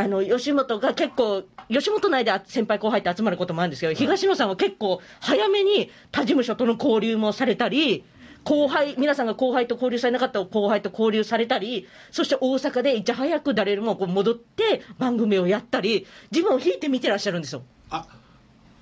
[0.01, 8.05] あの吉本が結構吉本内で先輩後輩って集まることもあるんですけど、東野さんは結構早めに他事務所との交流もされたり
[8.49, 17.63] 後輩皆さんが後輩と交流されなかった後輩と交流されたりそして大阪でいち早く誰よりもこう戻って番組をやったり自分を引いて見てらっしゃるんですよ。
[17.91, 18.07] あ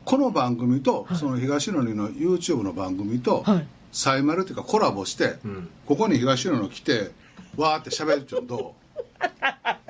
[0.05, 3.67] この番組とその東野の YouTube の番組とはい。
[3.91, 5.69] サイマルっていうかコラボしてうん。
[5.87, 7.11] ここに東野の来て
[7.57, 8.86] わーって喋るっちゅうのどう？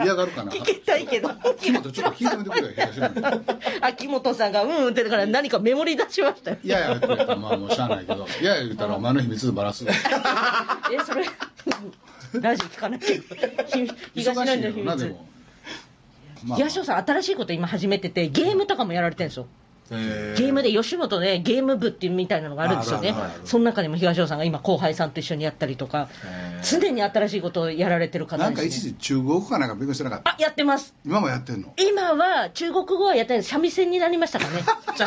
[0.03, 0.53] 嫌がるかな。
[0.53, 1.31] 聞きたいけど。
[1.61, 3.15] 木本ちょっと聞いてみてくれよ東野に
[3.81, 6.59] 秋元さんがうんうんってだから何かメモリ出しましたよ。
[6.63, 8.27] いやいや言ってまあもうしゃあないけど。
[8.41, 9.91] いや言ったらお前の秘密ばらすえ
[11.05, 11.25] それ
[12.41, 13.07] ラジオ聞かなきゃ。
[13.15, 13.23] ひ
[14.15, 15.15] 東野の秘密。
[16.57, 19.45] 東野さん新しいこと今始めててゲームとかもやられてるんですよ。
[19.45, 19.47] へ
[19.91, 23.15] ゲームで吉本でゲーム部っていうみたいなのがあるんですよね。
[23.45, 26.09] その中でも東野さんが今後輩さんと一緒にやったりとか
[26.69, 30.31] 常に新しいことをやられてる方なんか一時中国語かなんか勉強してなかった？
[30.31, 30.95] あやってます。
[31.05, 31.73] 今もやってんの？
[31.79, 33.43] 今は中国語はやってない。
[33.45, 34.63] 三味線になりましたかね。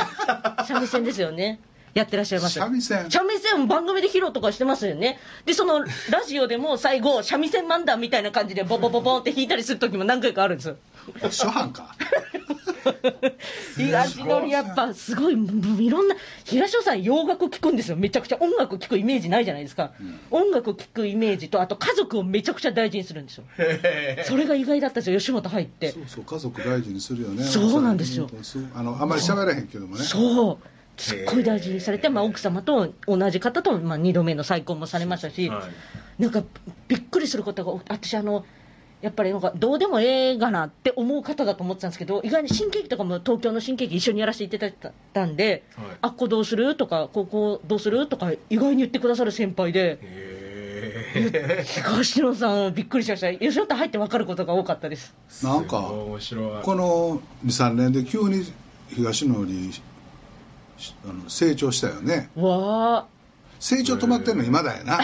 [0.67, 1.59] 三味線ですよね。
[1.95, 2.59] やってらっしゃいます。
[2.59, 3.09] 三味線。
[3.09, 5.19] 三味線を番組で披露とかしてますよね。
[5.45, 5.87] でそのラ
[6.25, 10.75] ジオでも最後三味線漫談みたいな感じでボボボボンって弾いたりする時も何回かあるんですよ。
[11.23, 11.95] 初版か？
[13.75, 16.15] 東野やっぱすごいいろんな
[16.45, 17.97] 東野さん洋楽聴くんですよ。
[17.97, 19.93] めちゃくちゃ音楽聴くイメージないじゃないですか、
[20.31, 23.43] 音楽聴くイメージとあと家族をめちゃくちゃ大事にするんですよ。
[23.57, 25.91] へそれが意外だったんですよ吉本入って。
[25.91, 27.43] そうそう家族大事にするよね。
[27.43, 28.29] そうなんですよ。
[28.75, 30.03] あのあんまり喋らへんけどもね。
[30.03, 30.57] そう。
[30.99, 35.63] すっごい大事にされて、まあ、奥様と同じ方と、まあ、2度目の再婚もされましたし、ーは
[36.19, 36.21] い。
[36.21, 36.43] なんか
[36.89, 38.45] びっくりすることが私あの
[39.01, 44.75] やっぱりなんかどうでもええがなって思う方だと思ってたんですけど意外に新喜劇とかも東京の新喜劇一緒にやらせていただい
[45.13, 45.85] たんで、はい。
[46.01, 53.33] あっこどうするとかここどうするとか意外に言ってくださる先輩でへ東野さんびっくりしました。
[53.33, 55.15] 吉本入って分かることが多かったです。
[55.29, 55.81] ーなんか
[56.63, 58.43] この23年で急に
[58.89, 59.81] 東野にし
[61.05, 62.29] あの成長したよね。
[62.35, 63.18] わあ
[63.59, 64.97] 成長止まってんの今だよな。
[64.97, 65.03] も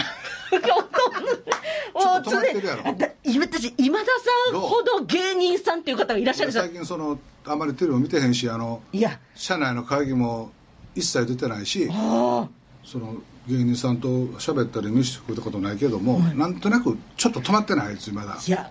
[2.00, 2.82] うちょっと止まってるやろ。
[2.84, 4.06] 常に私今田
[4.50, 6.72] さんほど芸人さんっていう方がいらっしゃる最よ。
[6.72, 9.18] 近そのあんまりテレビ見てへんしあのいや。
[9.34, 10.50] 社内の会議も
[10.94, 12.48] 一切出てないしあ
[12.84, 13.16] その
[13.48, 18.32] 芸人さんと喋ったり飯食ったことないけども、なんとなくちょっと止まってないあいつまだ。
[18.32, 18.70] あいや。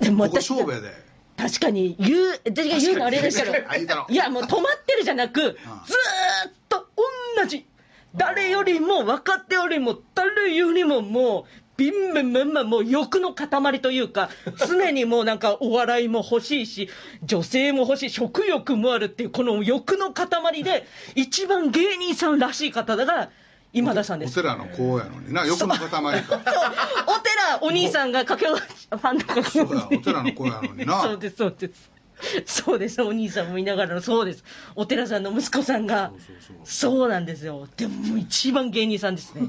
[0.00, 1.08] でもここ私勝負やで。
[1.36, 3.52] 確かに言う私が言うのあれですけど。
[3.68, 5.56] あいやもう止まってるじゃなくずーっ
[6.68, 6.86] と
[7.36, 7.64] 同じ
[8.18, 11.44] 誰よりも若手よりも誰よりももう
[11.78, 14.30] ビンビンビンビンもう欲の塊というか、
[14.66, 16.90] 常にもうなんかお笑いも欲しいし、
[17.22, 23.30] 女性も欲しい、食欲もあるっていう、この欲の塊で、一番芸人さんらしい方が、
[23.72, 24.40] 今田さんです。
[24.40, 25.46] お寺の子やのにな。
[25.46, 26.40] 欲の塊か。
[27.06, 31.00] お寺、お兄さんがかけファンとかそうやお寺の子やのにな。
[31.00, 31.97] そうです、そうです。
[32.46, 34.44] そうです、お兄さんもいながらの、そうです。
[34.74, 36.56] お寺さんの息子さんが、そうそう
[37.00, 37.68] そうなんですよ。
[37.76, 39.42] でも一番芸人さんですね。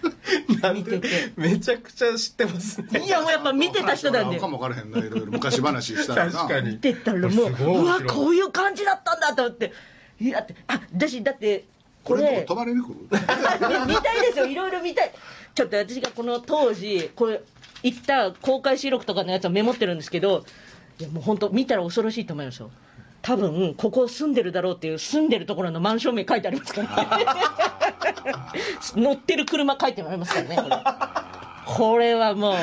[0.60, 4.46] なん見ててでめちゃくちゃ知ってますねいや、もうやっぱ見てた人なんでか。
[4.48, 9.72] も分からへんないろいろ昔話したらな確かに見てたらもう、うわ、こういう感じだったんだと思って。
[10.20, 11.64] いや、ってあ、だし、だって、
[12.04, 12.96] ここれれ、泊まりに来る
[13.86, 15.12] 見たいですよ、いろいろ見たい。
[15.54, 17.40] ちょっと私がこの当時、これ、
[17.82, 20.44] 行った公開収録とかのやつはメモってるんですけど、
[21.00, 22.70] いやもう本当、見たら恐ろしいと思いますよ。
[23.22, 27.24] 多分、ここ住んでるだろうっていう、住んでるところのマンション名書いてありますからね。
[28.96, 30.76] 乗ってる車書いてありますからね、これ。
[31.66, 32.56] これはもう、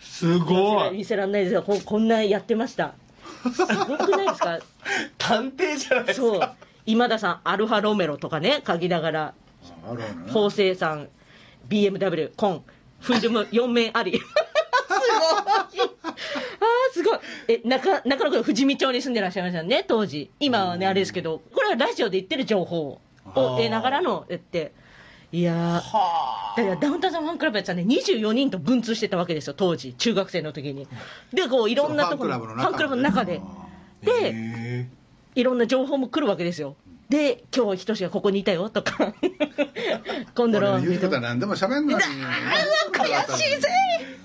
[0.00, 1.62] すごい見せられないですよ。
[1.62, 2.94] ここんなやってました。
[3.52, 4.58] すごくないですか？
[5.18, 6.54] 探偵じゃないですそうか。
[6.86, 9.34] 今田さん、アルファロメロとかね、書きながら、
[10.32, 11.08] 法政さん、
[11.68, 12.64] BMW、コン、
[13.00, 14.20] フィルム4面あり。
[15.70, 15.88] すごい。
[16.10, 17.18] あーすごい。
[17.48, 20.30] え、中、中野区の富士見町に住んでらっしゃいましたね、当時。
[20.40, 23.00] 今はね、あれですけど、これはラジオで言ってる情報を
[23.34, 24.72] 得ながらの、言って。
[25.32, 30.88] いやー、だからダウンタウンさんファンクラブやつはね、24人と文通してたわけですよ、当時、中学生の時に。
[31.32, 33.40] で、こう、いろんなところ、ファンクラブの中で。
[34.02, 34.88] で、へ
[35.36, 36.76] いろんな情報も来るわけですよ。
[37.08, 39.14] で、今日、ひとしがここにいたよとか、
[40.34, 40.74] 今度の。
[40.74, 44.19] 俺言うことは何でも喋んのに あー悔しいぜ本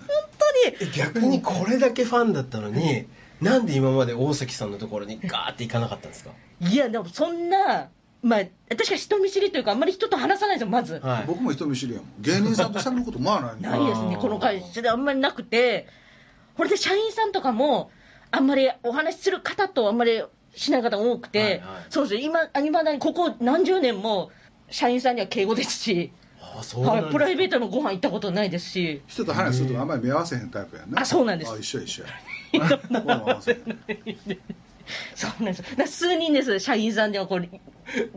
[0.79, 0.91] 当に。
[0.91, 3.05] ー逆にこれだけファンだったのに、
[3.41, 6.31] なんで今まで大関さんのところにガーって行かなかったんですか？
[6.61, 7.89] いやでもそんな
[8.23, 11.23] まあ私は人見知りというかあんまり人と話さないんですよまず、はい。
[11.27, 12.09] 僕も人見知りやもん。
[12.21, 14.17] 芸人さんと喋ることまあないね ないですね。
[14.19, 15.87] この会社であんまりなくて。
[16.57, 17.91] これで社員さんとかも
[18.31, 20.23] あんまりお話しする方とあんまり
[20.55, 21.59] しない方が多くて、はいはい。
[21.89, 22.21] そうですよ。
[22.21, 24.31] 今今だにここ何十年も
[24.69, 26.11] 社員さんには敬語ですし、
[26.57, 29.01] あそうはい、プライベートのご飯行ったことないですし。
[29.07, 31.51] 人と話するとあんまり目合わせへんタイプやねあそうなんです。
[31.51, 32.09] あ一緒一緒や。
[35.15, 35.97] そうなんです。
[35.97, 36.59] 数人です。
[36.59, 37.39] 社員さんではこう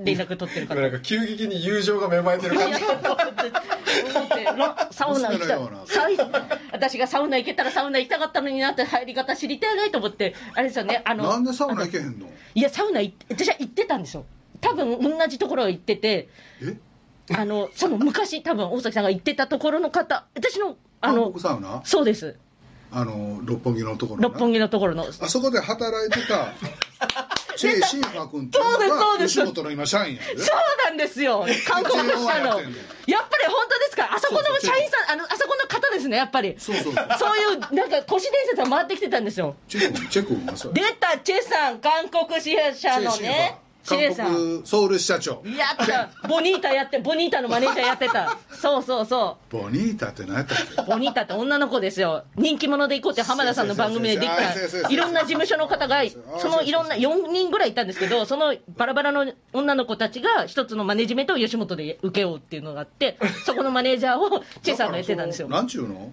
[0.05, 2.79] 連絡取ってる方なんか急激に友情が芽生えてる感じ
[4.91, 5.61] サウナ行きたい
[6.73, 11.03] 私がサウナ行けたらサウナ行きたかったのになって入り方知りたいなと思ってあれですよね。
[11.05, 14.25] あのなんでサウナ行けへんのいやサウナ行って私は行ってたんですよ。
[14.61, 16.29] 多分同じところ行ってて。
[16.63, 16.77] え？
[17.37, 21.81] あのその昔多分大崎さんが行ってたところの方私のあ韓の国サウナ？
[21.85, 22.37] そうです。
[22.91, 24.29] あの六本木のところな？
[24.29, 25.05] 六本木のところの。
[25.21, 26.55] あそこで働いてた
[27.57, 29.35] チェイ・シーファー君っていうそうですのがそうです。
[29.41, 30.39] 吉本の今社員やで。
[30.39, 31.45] そうなんですよ。
[31.69, 32.25] 韓国の社の。
[32.25, 33.21] やっぱり本
[33.69, 34.09] 当ですか？
[34.15, 36.55] あそこの社員さんあのあそこの方ですねやっぱり。
[36.59, 37.37] そうそうそう。
[37.39, 39.55] いうなんか都市伝説が回ってきてたんですよ。
[39.69, 45.43] チェクチェクもそれ出たチェさん韓国支社のね韓国ソウル支社長。
[45.47, 46.29] やった。
[46.29, 48.37] ボニータやってボニータのマネージャーやってた。
[48.51, 50.83] そうそうそボニータって何やったっけ？
[50.83, 52.25] うボニータって女の子ですよ。
[52.37, 54.89] 人気者で行こうって浜田さんの番組でできた。
[54.91, 56.03] いろんな事務所の方が
[56.39, 65.49] そのいろんな4人ぐらいいたんですけどそのバラバラの女の子たちが一つのマネジメントを吉本で受けようっていうのがあってそこのマネージャーをチェさんがやってたんですよ。
[65.49, 65.95] なんちゅうの？
[65.95, 66.13] も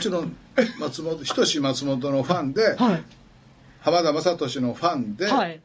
[0.00, 0.36] ちろん
[0.80, 3.04] 松本人志松本のファンではい。
[3.80, 5.60] 浜田雅俊のファンで、はい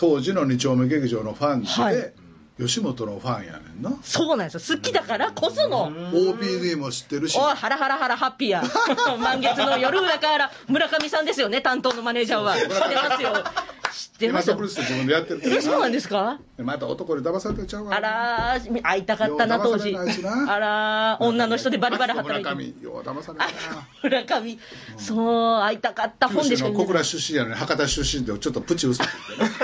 [0.00, 2.12] 当時の二丁目劇場のファンで、はい。
[2.58, 3.98] 吉本のファンやねんな。
[4.02, 4.76] そうなんですよ。
[4.76, 5.90] 好きだからこその。
[5.90, 7.38] OPD も知ってるし。
[7.38, 8.62] おい、ハラハラハラハッピーや。
[9.20, 12.56] 満月の夜だから、村上さんですよね、担当のマネージャーは。
[12.56, 13.44] 知ってますよ。
[13.92, 14.50] 知ってます？
[14.50, 14.62] よ今トプ。
[14.64, 16.38] リス自分でやってるえ、そうなんですか？
[16.58, 19.94] また男に騙されてちゃうわあらー、会いたかったな、当時。
[19.96, 22.74] あらー、女の人でバリバリ働いて村る。
[22.80, 24.58] 上よう騙されあたな村上、
[24.98, 29.10] そう、会いたかった本でしか小倉出身やのに博多出身でちょっとプチ嘘つい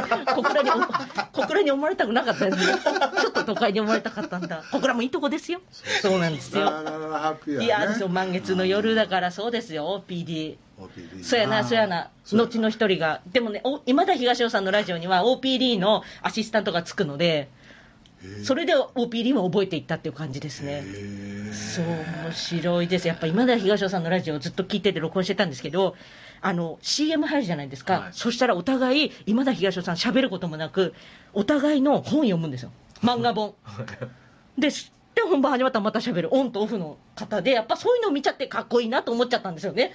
[0.05, 0.71] てね小倉に、
[1.33, 2.75] 小倉に思われたくなかったですね。
[3.21, 4.63] ちょっと都会に思われたかったんだ。
[4.73, 5.61] 小倉もいいとこですよ。
[6.03, 6.71] そうなんですよ。
[7.61, 10.57] いや、そう満月の夜だからそうですよ、PD。
[11.23, 17.49] そうやな、そうやな、後の一人が、でもね、お今田東尾さんのラジオには OPD のアシスタントがつくので、
[18.43, 20.83] それで OPD も覚えていったっていう感じですね。
[21.53, 23.09] そう、面白いです。
[23.09, 25.95] やっぱ今田東尾さんのラジオをずっと聞いてて録音してたんですけど、
[26.41, 28.01] あの、CM 入るじゃないですか。
[28.01, 30.95] はいそしたらお互い、今田東尾さん喋ることもなく、
[31.35, 32.73] お互いの本読むんですよ。
[33.03, 33.55] 漫画本。
[34.59, 34.75] で、で、
[35.27, 36.29] 本番始まったらまた喋る。
[36.33, 39.93] オンとオフの方で、やっぱそういうのを見ちゃってかっこいいなと思っちゃったんですよね。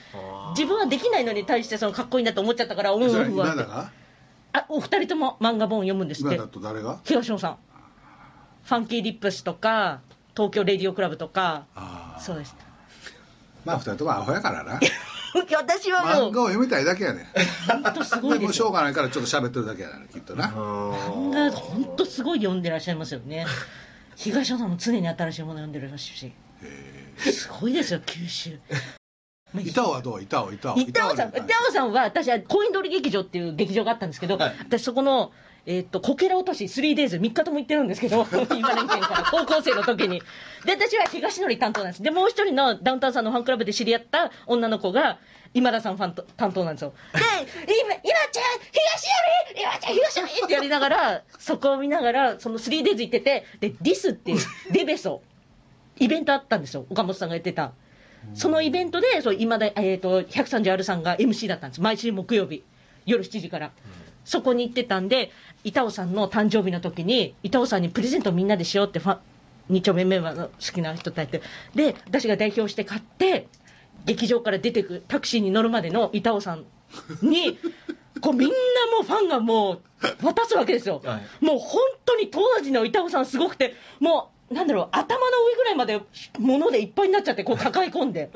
[0.57, 3.91] 自分はできないのに対してそのかっこいいなと思っちゃったから、オンオフは。
[4.53, 6.35] あ、お二人とも漫画本を読むんですって。
[6.35, 6.49] 今田。
[6.49, 6.99] と誰が？
[7.03, 7.57] 東野さん。
[8.63, 10.01] ファンキーリップスとか、
[10.35, 11.65] 東京レディオクラブとか、
[12.19, 12.55] そうです。
[13.65, 14.79] まあ二人ともアホやからな。
[15.57, 16.31] 私はもう。
[16.31, 17.25] 漫画を読みたいだけやね
[17.67, 20.49] 本当すごいでもしょうがないからちょっと喋ってるだけやねきっとな。
[20.49, 23.45] 漫画本当すごい読んでらっしゃいますよね
[24.21, 26.31] 東尾さんも常に新しいもの読んでるらしいし。
[27.17, 28.59] すごいですよ九州。
[29.53, 30.21] 板尾はどう？
[30.21, 31.15] 板尾板尾板尾。
[31.15, 34.55] さん、板尾さんは、私は、公園通り劇場っていう劇場があったんですけど、はい。
[34.59, 35.31] 私そこの、
[35.65, 40.21] えっ、と、こけら落とし 3days、3日とも行ってるんですけど、 今年県から、高校生の時に。
[40.65, 42.03] で、私は東のり担当なんです。
[42.03, 45.19] で、もう一人のダウンタウンさんのファンクラブで知り合った女の子が、
[45.53, 46.93] 今田さんファンと担当なんですよ。
[47.13, 47.19] で、
[47.81, 49.11] 今、今ちゃん、東よ
[49.53, 54.39] り今ちゃん、東よりってやりながら、そこを見ながら、その 3days 行ってて、で、ディスっていう、
[54.71, 55.21] デベソ、
[55.99, 56.85] イベントあったんですよ。
[56.89, 57.73] 岡本さんがやってた。
[58.33, 62.63] そのイベントで、そう今だ、えー、と 130R さんが MC だったんです、毎週木曜日、
[63.05, 63.71] 夜7時から、
[64.23, 65.31] そこに行ってたんで、
[65.63, 69.19] 板尾さんの誕生日の時に、板尾さんにプレゼントみんなでしようってファン、
[69.69, 71.41] 二丁目メンバーの好きな人たちで、
[71.75, 73.47] で、私が代表して買って、
[74.05, 76.65] 劇場から出てくタクシーに乗るまでの板尾さん
[77.21, 77.57] に、
[78.21, 78.53] こうみんな
[78.97, 79.81] もうファンがもう
[80.25, 81.01] 渡すわけですよ。
[81.03, 86.01] はいもう本当に当時の板尾さんすごくて、もう、なんだろう、頭の上ぐらいまで
[86.39, 88.29] 物でいっぱいになっちゃって、こう抱え込んで。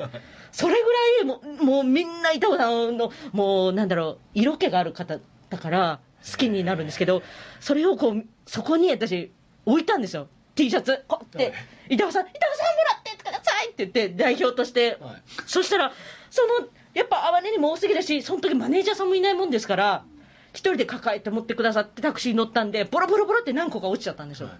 [0.50, 5.18] それぐらいもう、もうみんな板尾さんの、もうなんだろう、色気がある方
[5.50, 6.00] だから
[6.30, 7.22] 好きになるんですけど、
[7.60, 9.30] それをこう、そこに私、
[9.66, 10.28] 置いたんですよ。
[10.54, 11.04] T シャツ。
[11.06, 11.52] こって、
[11.90, 13.25] 板尾さん、板尾さんもらって
[13.62, 14.98] いって言って、代表として。
[15.00, 15.92] はいそしたら、
[16.30, 20.04] その、やっぱあまりにも多すぎだし、その時マネージャーさんもいないもんですから、
[20.52, 24.48] 一人で抱えて持ってくださってタクシーに乗ったんで、ボロボロボロって何個か落ちちゃったんですよ。
[24.48, 24.56] はい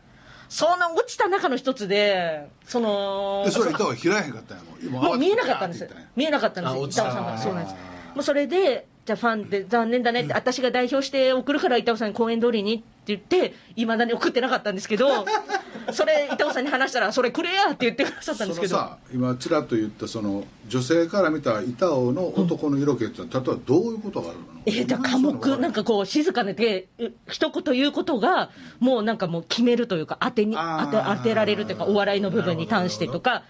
[0.48, 5.88] その落ちた中の一つで、その、でそれ板尾開えへんかったんやもん今もう見えなかったんです。
[6.14, 7.38] 見えなかったんです板尾さんが。
[7.38, 7.74] そうなんです。
[8.14, 15.24] もうそれで、じゃあファンで残念だねって、私が代表して送るから板尾さんに公演通りにって言って、いまだに送ってなかったんですけど、
[15.92, 18.74] それ、板尾さんに話したら、それくれやって言ってくださったんですけど。
[18.76, 24.44] そのさ今ちらっと言ったその女性から見た板尾の男の色気ってのは例えばどういうことがあるの？
[24.66, 33.44] えー、じゃあ寡黙、なんかこう、静かで、う一言言うことが、もうなんかもう決めるというか、当てに、当て当てられるというか、お笑いの部分に関してとか、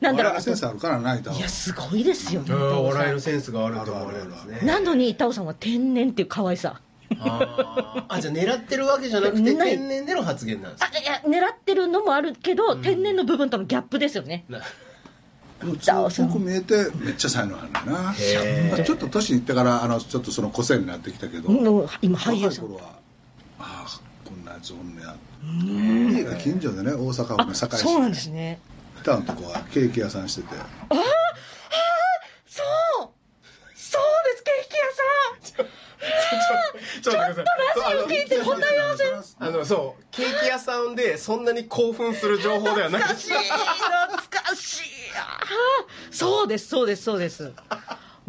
[0.00, 6.80] なんだろう、センスあるからな板尾いや、すごいですよね、笑いのセンスがあると思われなのに板尾さんは天然っていう可愛さ。
[7.18, 8.04] あー。
[8.16, 14.44] あじゃあ狙ってるわけじゃなくて天然での発言なんですあいや狙ってるのもあるけど、天然の部分とのギャップですよね。
[14.48, 14.60] な
[15.80, 18.14] 強く見えてめっちゃ才能あるんだな。
[18.82, 21.50] ちょっと年いってからあのちょっとその個性になってきたけど
[22.00, 22.64] 今俳優さん。
[22.64, 22.82] 若い頃は
[23.58, 25.16] ああこんなやつおんねや。
[25.42, 28.58] 家が近所でね大阪府のあ堺市そうなんですね。
[29.02, 30.48] 北のとこはケーキ屋さんしてて。
[32.46, 32.62] そ
[33.02, 33.08] う。
[33.74, 35.70] そうです、ケーキ屋さん。
[37.02, 37.42] ちょっとラジオ
[38.08, 39.04] 聞いて答え合わせ
[39.38, 44.82] あのそうケーキ屋さんでそんなに興奮する情報ではない懐かしい懐かしい。
[45.16, 47.52] あーそうですそうですそうです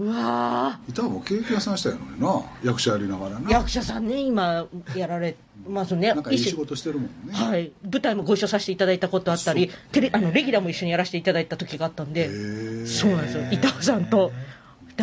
[0.02, 2.44] うわ板尾もケーキ屋さんしたやのにな。
[2.64, 3.52] 役者やりながらーな。
[3.52, 5.36] 役者さんね今やられ
[5.68, 6.08] まあそのね。
[6.08, 7.34] なんかいい仕事してるもんね。
[7.34, 12.86] はい、舞台もご一緒させていただいたことあったりテレあのレギュラーも一緒にやらせていただいた時があったんで。
[12.88, 13.44] そうなんですよ。
[13.52, 14.34] 板尾さんと2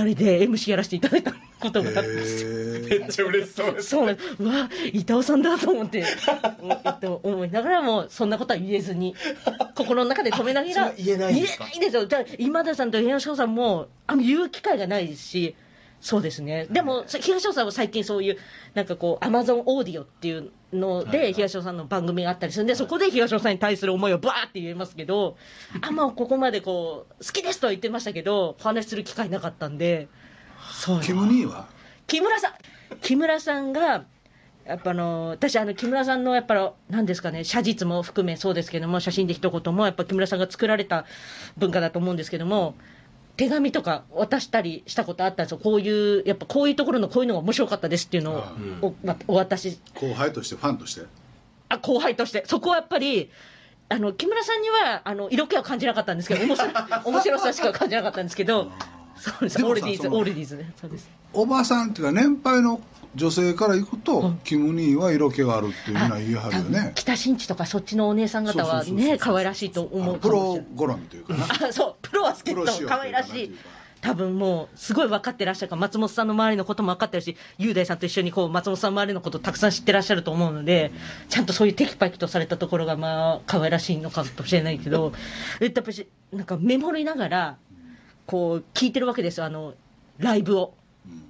[0.05, 2.51] 人で MC やらせていただいたことがあったんですよ。
[2.51, 3.89] へめっちゃ嬉しそうです。
[3.91, 4.37] そうなんです。
[4.39, 9.15] うわ板尾さんだと思ってえっと思いながらもそんなことは言えずに
[9.75, 11.65] 心の中で止めながら言えないんですか？
[11.73, 12.07] 言えないですよ。
[12.07, 15.55] だから今田さんと東尾さんもあの言う機会がないですし
[16.01, 16.67] そうですね。
[16.71, 18.37] でも東尾さんは最近そういう
[18.75, 21.33] なんかこうアマゾンオーディオっていうので、はいはい。
[21.35, 25.37] 東尾さんの番組があったりするんで、そこで東尾さんに対する思いをバーって言えますけど
[25.81, 30.09] あんまここまでこう好きですとは言ってましたけどお話しする機会なかったんで
[30.73, 30.99] そう。
[30.99, 31.67] ーキム兄は？
[32.07, 32.53] 木村さん。
[33.01, 34.05] 木村さんが
[34.65, 41.07] やっぱあの私あの木村さんのやっぱ何ですかね写実も含めそうですけども写真で一言もやっぱ木村さんが作られた
[41.57, 42.75] 文化だと思うんですけども
[43.39, 45.59] 手紙とか渡したりしたことあったんですよ。
[45.59, 48.79] こういうやっぱこういうところのこういうのが面白かったですっていうのをうん。
[48.83, 49.79] お,、まお渡し。
[49.95, 51.07] 後輩としてファンとして？
[51.69, 52.43] あ後輩として。
[52.47, 53.31] そこはやっぱり
[53.89, 56.69] あの木村さんにはあの色気は感じなかったんですけど面白
[57.07, 58.73] 面白さしか感じなかったんですけど
[59.17, 59.65] そうです。
[59.65, 60.73] オールディーズオールディーズね。
[60.81, 61.09] そうです。
[61.33, 62.81] おばさんっていうか年配の
[63.15, 64.39] 女性からいくと、うん。
[64.45, 66.93] キム兄は色気があるっていうのは言いはるよね。
[66.95, 71.45] 北新地とかそっちのお姉さん方はね可愛らしいと思うプロ好みというかな。
[71.69, 71.95] あそう。
[72.03, 73.55] プロは好きと可愛らしい。
[74.01, 80.93] 多分もうすごい分かってらっしゃるから松本さんの周りのことも分かってるし雄大さんと一緒にこう松本さんの周りのことをたくさん知ってらっしゃると思うので
[81.29, 85.13] ちゃんとそういうテキパキとされたところがまあ可愛らしいのかもしれないけど
[85.61, 87.57] えやっぱしなんかメモりながら
[88.27, 89.75] こう聞いてるわけですよあの
[90.19, 90.75] ライブを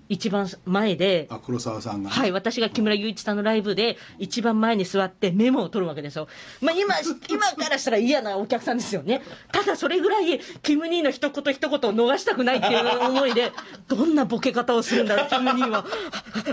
[0.09, 6.29] 一番前で、あ黒沢さんがね、はい、私が木村雄一さんのライブで、一番前に座ってメモを取るわけですよ。
[6.63, 6.95] まあ、今、
[7.29, 9.21] 今からしたら嫌なお客さんですよね。
[9.53, 13.53] ただそれぐらい、キム・ニーの一言一言を逃したくないっていう思いで、
[13.87, 15.85] どんなボケ方をするんだろう、キム・ニーは、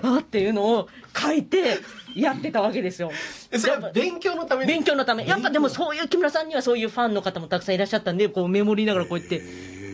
[0.03, 1.79] ああっていうのを書いて、
[2.15, 3.11] やってたわけですよ。
[3.51, 4.71] えそれは勉強のために？
[4.71, 5.25] 勉強のため。
[5.27, 9.41] やっぱでもそういう木村さんにはそういうファンの方もたくさんいらっしゃったんで、こうメモりながらこうやって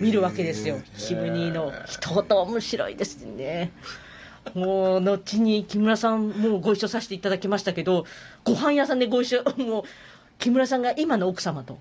[0.02, 0.82] 見るわけですよ。
[0.98, 3.72] キムニーの一言面白いですね。
[4.56, 8.06] もう、後に木村さんもご一緒させていただきましたけど、
[8.44, 9.84] ご飯屋さんでご一緒、もう、
[10.40, 11.78] 木村さんが今の奥様と、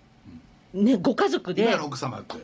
[0.74, 2.36] ね、ご家族で今、の奥様って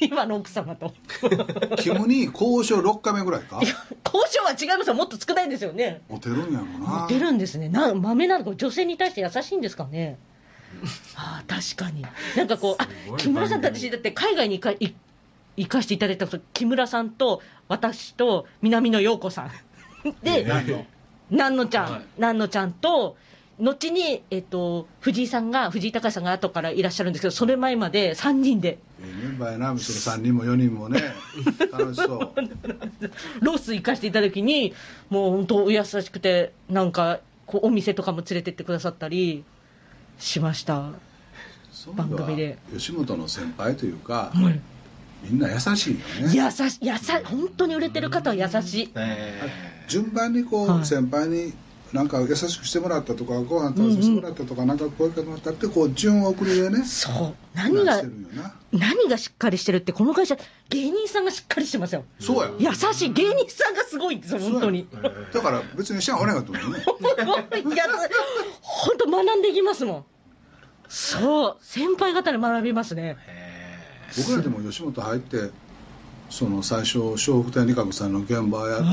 [0.00, 0.94] 今の奥様と。
[1.78, 3.60] キムに交渉6回目ぐらいか？
[3.60, 3.76] 交
[4.28, 4.94] 渉は違いますよ。
[4.94, 6.00] もっと少ないんですよね。
[6.08, 7.68] モテるんやろなモテるんですね。
[7.68, 10.18] な豆なのか女性に対して優しいんですかね。
[11.14, 12.04] ああ確かに。
[12.36, 14.94] なんかこうあ木村さんと番組私だって海外に行かい
[15.60, 19.50] 行かせていただいた木村さんと私と南野陽子さん。
[20.24, 20.42] で
[21.30, 21.66] 南野。
[21.66, 22.02] ちゃん、はい。
[22.16, 23.16] 南野ちゃんと
[23.58, 28.78] 後に、えっと、藤井さんが藤井隆さんが後からいらっしゃるんですけどそれ前まで3人で。
[29.02, 31.02] ええメンバーやなその3人も4人もね。
[31.70, 32.32] 楽しそう。
[33.42, 34.72] ロース行かせていただきに
[35.10, 39.44] もう本当お優しくてなんかこうお店とかも連れてってくださったり
[40.18, 40.92] しました。
[41.94, 42.56] 番組で。
[42.72, 44.60] 吉本の先輩というか、はい
[45.22, 46.04] みんな優しいよね。
[46.32, 48.92] 優し優し本当に売れてる方は優しい。
[48.96, 49.40] え
[49.88, 50.86] 順番にこう、はい。
[50.86, 51.52] 先輩に
[51.92, 57.34] なんか優しくしてもらったとかご飯食べさせてもらったとか、なんか声かけてもらったってこう順送りでねそう。
[57.54, 58.02] 何が
[58.72, 60.36] 何がしっかりしてるってこの会社
[60.68, 62.04] 芸人さんがしっかりしてますよ。
[62.20, 62.70] そうや。
[62.70, 63.12] 優しい。
[63.12, 64.16] 芸人さんがすごい。
[64.16, 64.88] んですよ本当に。
[65.32, 66.84] だから別にしゃあおらんかと思うよね。
[68.62, 70.04] 本当学んでいきますもん。
[70.88, 71.56] そう。
[71.60, 73.16] 先輩方に学びますね。
[74.18, 75.50] 僕らでも吉本入って
[76.28, 78.84] その最初笑福亭仁鶴さんの現場やって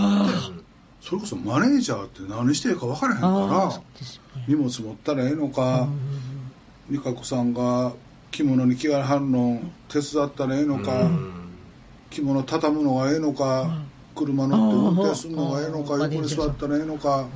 [1.02, 4.46] それこそマネージャーって何していいか分からへんあかあそうですよね。
[4.48, 5.88] ら荷物持ったらええのか
[6.90, 7.94] 仁鶴さんが
[8.32, 11.10] 着物に着替えはんの手伝ったらええのか
[12.10, 13.78] 着物畳むのがええのか
[14.16, 17.28] 車乗って運転するのがええのか横に座ったらええのか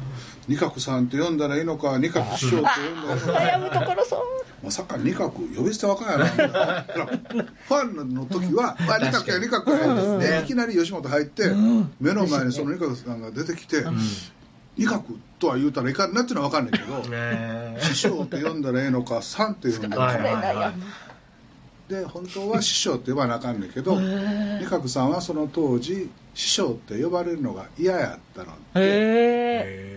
[0.47, 2.67] 仁鶴さんって呼んだらええのか仁鶴師匠って
[3.07, 3.75] 呼んだらええのか。
[3.75, 4.41] 悩むところそう。
[4.63, 11.51] まさか二角呼び捨てわかんやなファンの時は「あ二角や二角や」でいきなり吉本入って
[11.99, 13.83] 目の前にその二角さんが出てきて
[14.77, 15.03] 「二角
[15.39, 17.77] とは言うたらいかんなっていうのは分かんないけどえ。
[17.81, 20.73] 師匠って呼んだらええのかさんって呼んだらはいええのかはいはい
[21.91, 28.81] で本当は師匠って呼ばなあかんねんけど二角さんはその当時師匠って呼ばれるのが嫌やったのでへ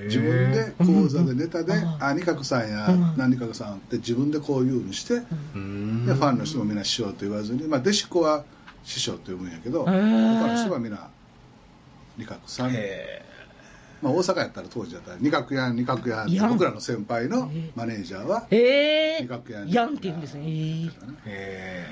[0.03, 0.05] え。
[0.07, 3.15] 自分で講座でネタでうん「あ二角さんやうん。
[3.17, 5.23] 何二角さん」って自分でこういうふうにして
[5.55, 6.05] うん。
[6.05, 8.45] でファンの人もみんな師匠と言わずに、まあ、弟子っ子は
[8.83, 11.09] 師匠と呼ぶんやけど他の人はみんな
[12.19, 13.25] 二角さん、え
[14.05, 20.43] まあ、大阪やったら当時やったら二角やん二角やんって僕らの先輩のマネージャーはへえ二角やんって言うんですね。
[20.45, 20.47] へ
[21.27, 21.87] え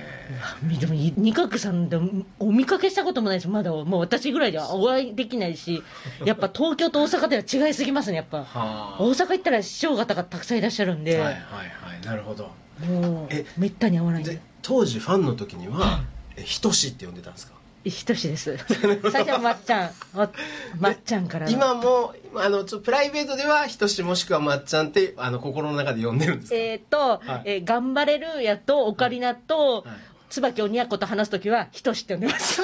[0.75, 1.99] えでも二角さんで
[2.39, 5.83] お見かけしたこともないしまだもう私ぐらいではお会いできないし
[6.25, 8.39] やっぱ東京と大阪では違いすぎますねやっぱ。
[8.45, 8.97] はあ。
[9.01, 12.01] 大阪行ったら師匠方がたくさんいらっしゃるんで、はいはいはい。
[12.05, 12.51] なるほど。
[12.87, 14.33] もうえめったに会わないんで。
[14.35, 16.03] で当時ファンの時には
[16.37, 17.55] えひとしって呼んでたんですか？
[17.85, 18.57] ひとしです。
[19.11, 19.91] 最初はまっちゃん。
[20.15, 20.31] ま
[20.79, 21.47] まっちゃんから。
[21.47, 27.43] の今もあのちょプライベートではひとしもしくはまっちゃんってあの心の中で呼んでるんですか、えっ、と、はい。
[27.45, 30.13] えー頑張れるやとオカリナと、はい。
[30.31, 32.63] 椿鬼奴と話すときはひとしって呼んでます。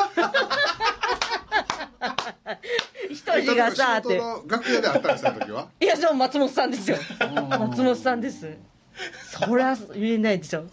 [3.11, 4.23] ひとしがさーって。
[4.49, 5.69] 楽屋で会ったりした時は？
[5.79, 6.97] いや、でも松本さんですよ。
[7.51, 8.57] 松本さんです。
[9.31, 10.65] そりゃ言えないでしょ。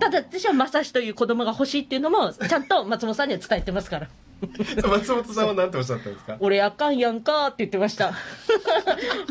[0.00, 4.08] ただ、私は正志という子供が欲しいっていうのも、ちゃんと松本さんには伝えてますから。
[4.88, 6.36] 松本さんは何ておっしゃったんですか？
[6.40, 8.12] 俺あかんやんかって言ってました。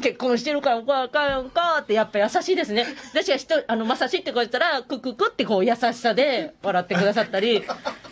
[0.01, 2.86] 結婚してるから僕はあかんやんかってやっぱ優しいですね。
[3.14, 7.64] 私が人、あの、まさしってこう言ったら、クククってこう優しさで笑ってくださったり、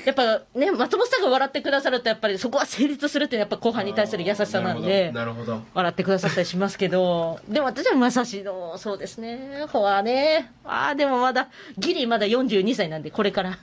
[0.05, 5.11] やっぱね、松本さんが笑ってくださるとやっぱりそこは成立するっていうのはやっぱ後輩に対する優しさなんで。
[5.13, 13.57] なるほど笑ってくださったりしますけど、でも私はまさしの、そうですね、フォアね、ああ、でもまだ、ギリまだ42歳なんで、これから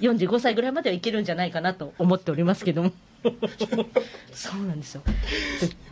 [0.00, 2.92] 45歳ぐらいまではいけるんじゃないかなと思っておりますけども、
[4.32, 5.02] そうなんですよ。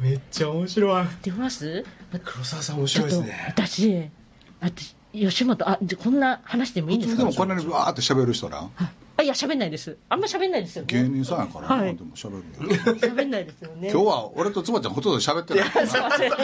[0.00, 1.06] めっちゃ面白い。
[1.22, 1.84] 出ます？
[2.24, 3.44] 黒沢さん面白いですね。
[3.48, 4.08] 私、
[4.60, 7.22] 私、吉本、あこんな話でもいいんですか？
[7.22, 8.70] でもこんなにわーって喋る人な
[9.22, 9.96] あいや喋んないです。
[10.08, 10.88] あんま喋んないですよね。
[10.92, 11.96] 芸人さんやからな、はい。
[11.96, 12.44] でも喋る
[12.98, 13.90] 喋んないですよね。
[13.90, 15.70] 今日は俺とつばちゃんほとんど喋ってない。
[15.70, 16.28] すいません。
[16.28, 16.40] いや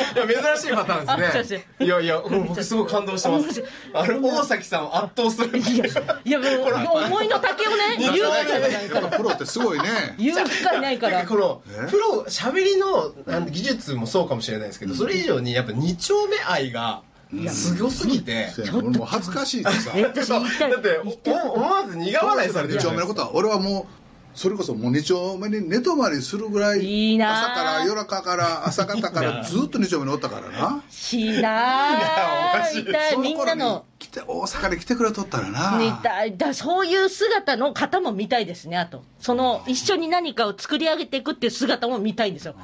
[0.56, 1.66] 珍しいパターンあですね。
[1.80, 3.64] いやいやうん僕すごい感動してます。
[3.92, 5.58] あれ大崎さんを圧倒する。
[5.58, 9.08] いやいやもう思いの丈をね言う機会がないから。
[9.08, 10.14] プロってすごいね。
[10.18, 11.26] 言う機会ないから。
[11.26, 11.90] このえ？
[11.90, 17.02] プロ喋りのあの技術もそうかもしれないですけどそれ以上にやっぱ二丁目愛が
[17.50, 18.72] すごすぎてそうや。
[18.72, 20.40] ね俺もう恥ずかしいってさ。
[20.60, 23.98] だってお思わず苦笑いされてる二丁目のことは俺はもう
[24.38, 27.30] それこそもう二丁目に寝泊まりするぐらいいいな。
[27.30, 30.82] あ朝から夜中から朝方から ずっと二丁目におったからな。
[30.88, 32.82] しいなあおかしい。
[32.82, 32.84] い。
[33.20, 33.84] みんなの。
[33.98, 35.76] 来て大阪に来てくれとったらな。
[35.78, 36.36] 見たい。
[36.36, 39.02] だそういう姿の方も見たいですねあと。
[39.20, 42.54] その一緒に何かを作り上げていくっていう姿も見たいんですよ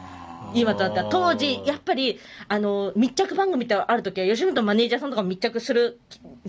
[0.54, 6.00] 今となったら当時やっぱりあの密着番組ってある時は吉本マネージャーさんとか密着する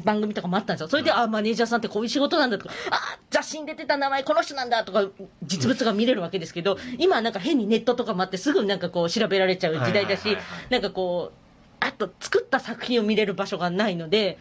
[0.04, 0.88] 番組とかもあったんですよ。
[0.88, 5.06] それで、あマネージャーさんってこういう仕事なんだとかあ雑誌に出てた名前この人なんだとか
[5.44, 10.38] 実物が見れるわけですけど今はなんか変にネットとかもあってすぐなんかこう調べられちゃう時代だし
[10.70, 11.46] なんかこう
[11.80, 14.38] あと作った作品を見れる場所がないので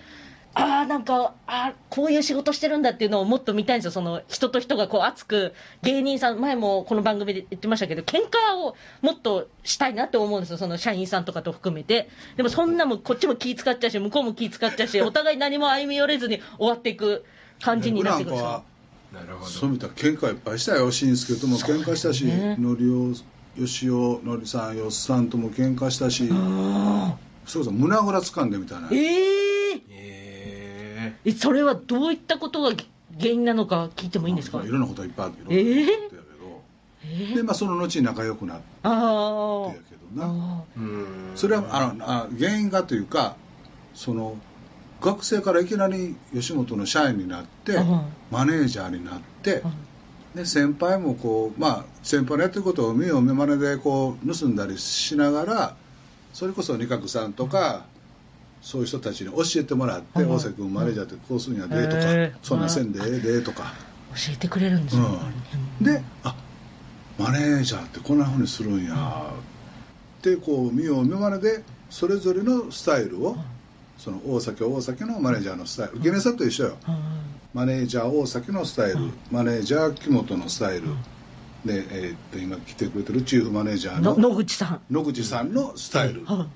[0.57, 5.53] ああなんかあーこういう仕事してるんだっていうのをもっと見たいんですよその人と人がこう熱く
[5.83, 12.09] 芸人さん前もこの番組で言ってましたけど喧嘩をもっとしたいなって思うんですよその社員さんとかと含めて。
[12.37, 17.25] でもそんなもんこっちも気使っちゃうし向こうも気使っちゃうしお互い何も歩み寄れずに終わっていく
[17.61, 18.65] 感じになってくるんですよ。
[19.13, 22.57] なるほそう見たら喧嘩いっぱいしたよ紳助とも喧嘩したし、ね。
[22.59, 23.15] のりお
[23.61, 28.89] よしおのりさんよっさんとも喧嘩したしあそれこそ胸ぐら掴んでみたいな。
[28.89, 29.34] ーえー
[31.25, 32.71] ええそれはどういったことが
[33.19, 34.59] 原因なのか聞いてもいいんですか？
[34.59, 35.87] まあいろんなこといっぱいあるけど、えー？
[37.33, 40.65] えで、まあ、その後に仲良くなってやけどな。
[41.37, 43.37] それはあのあ原因がというか
[43.95, 44.37] その
[45.01, 48.01] 学生からいきなり吉本の社員になってうん
[48.31, 49.71] マネージャーになってー。
[50.35, 55.77] で先輩もこうまあ先輩のやってることを見よう見まねでこう盗んだりしながら
[56.33, 57.85] それこそ二角さんとか
[58.65, 60.31] そういう人たちに教えてもらってうん。
[60.33, 61.97] 大瀬君マネージャーってこうするんやでと
[62.33, 63.75] かそんなんせんでええでとか。
[64.15, 65.05] 教えてくれるんですよ、
[65.81, 65.85] うん。
[65.85, 66.35] であ
[67.19, 69.33] マネージャーってこんなふうにするんや。
[70.19, 73.37] ってこう見よう見まねでそれぞれのスタイルを
[73.99, 76.01] その大崎は大崎のマネージャーのスタイル。
[76.01, 76.77] ゲネさんと一緒よ。
[77.53, 78.99] マネージャー大崎のスタイル、
[79.31, 80.89] マネージャー木本のスタイル、
[81.65, 84.81] で、えーっと今来てくれてるチーフマネージャーのの野口さん。
[84.91, 86.23] 野口さんのスタイル。
[86.23, 86.49] っは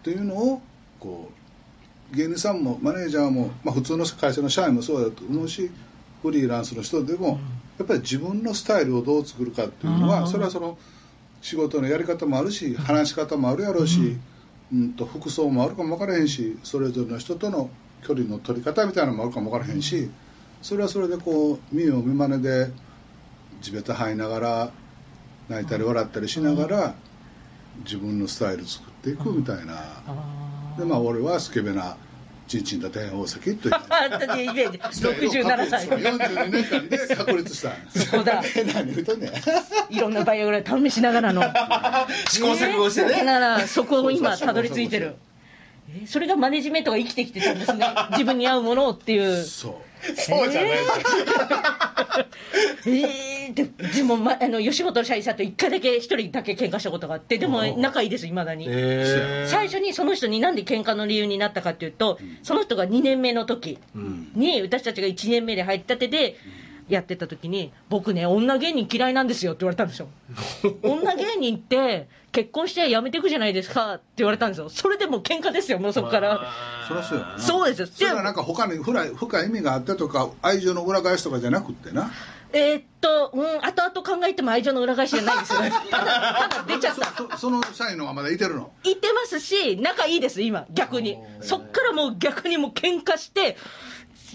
[0.00, 0.04] い。
[0.04, 0.62] ていうのを
[1.00, 1.37] こう
[2.12, 5.70] 芸人さんもマネージャーも、まあ、普通の会社の社員もそうだと思うし
[6.22, 7.38] フリーランスの人でも
[7.78, 10.78] やっぱり自分のスタイルをどう作るかっていうのはそれはその
[11.42, 14.16] 仕事のやり方もあるし話し方もあるやろうし、
[14.72, 17.70] うん、と服装もあるかも分からへんしそれぞれの人との
[18.06, 20.10] 距離の取り方みたいなのもあるかも分からへんし
[20.62, 22.70] それはそれでこう見よう見まねで
[23.60, 24.70] 地べた這いながら
[25.48, 26.94] 泣いたり笑ったりしながら
[27.84, 30.57] 自分のスタイル作っていくみたいな。
[30.78, 31.96] あでまあ俺はスケベな
[32.46, 33.74] ちんちんだ大崎という。
[33.74, 35.86] あ私イメージ67歳。
[35.86, 37.72] 42年間で確立した。
[37.90, 38.42] そうだ。
[38.72, 39.28] 何言うとんね。
[39.90, 41.42] んいろんなバイオグラ試しながらの。
[42.30, 43.24] 試行錯誤してね。
[43.24, 45.16] だからそこを今たどり着いてる
[45.90, 47.86] えそれがマネジメントが生きてきてたんですね。
[48.12, 49.44] 自分に合うものをっていう。
[49.44, 49.82] そ
[50.16, 50.84] そうじゃないです
[52.86, 59.50] えー、ででも、ま、あの吉本の社員さんと一回だけ一人だけ喧嘩したことがあってでも仲いいですいまだに、えー。
[59.50, 66.36] 最初にその人になんで喧嘩の理由になったかっていうと、その人が2年目の時う、うん、に私たちが1年目で入ったてで
[66.88, 70.08] やってた時に僕ね女芸人嫌いなんですよって言われたんですよ。
[70.82, 74.68] 女芸人って結婚してやめていくじゃないですかって言われたんですよ。
[74.70, 76.52] それでもう喧嘩ですよもうそこから。
[76.86, 77.38] そりゃそうやな。
[77.38, 77.80] そうです。
[77.80, 82.10] よそれはなんか他に深い深い意味があってとか愛情の裏返しとかじゃなくってな
[82.52, 85.60] えーっとうん後々考えても愛情の裏返しじゃないですよ。
[85.60, 86.96] ね ただただ出ちゃっ
[87.28, 87.36] た。
[87.36, 88.70] その社員のがまだいてるの？
[88.84, 91.18] いてますし仲いいです今逆に。
[91.42, 93.56] そっからもう逆にもう喧嘩して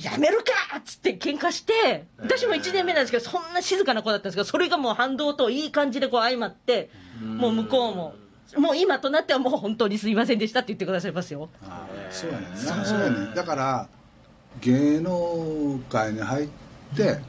[0.01, 6.89] やめるかっつって喧嘩して私も1年目なんですけどそんな静かな子だったんですけどそれがもう反動といい感じでこう相まって
[7.21, 8.15] もう向こうも
[8.57, 11.49] もう今となってはもう本当にすいませんでしたって言ってくださいますよ。
[11.67, 13.33] ああそうやねそうやねん。
[13.33, 13.87] だから
[14.61, 16.47] 芸能界に入っ
[16.95, 17.19] て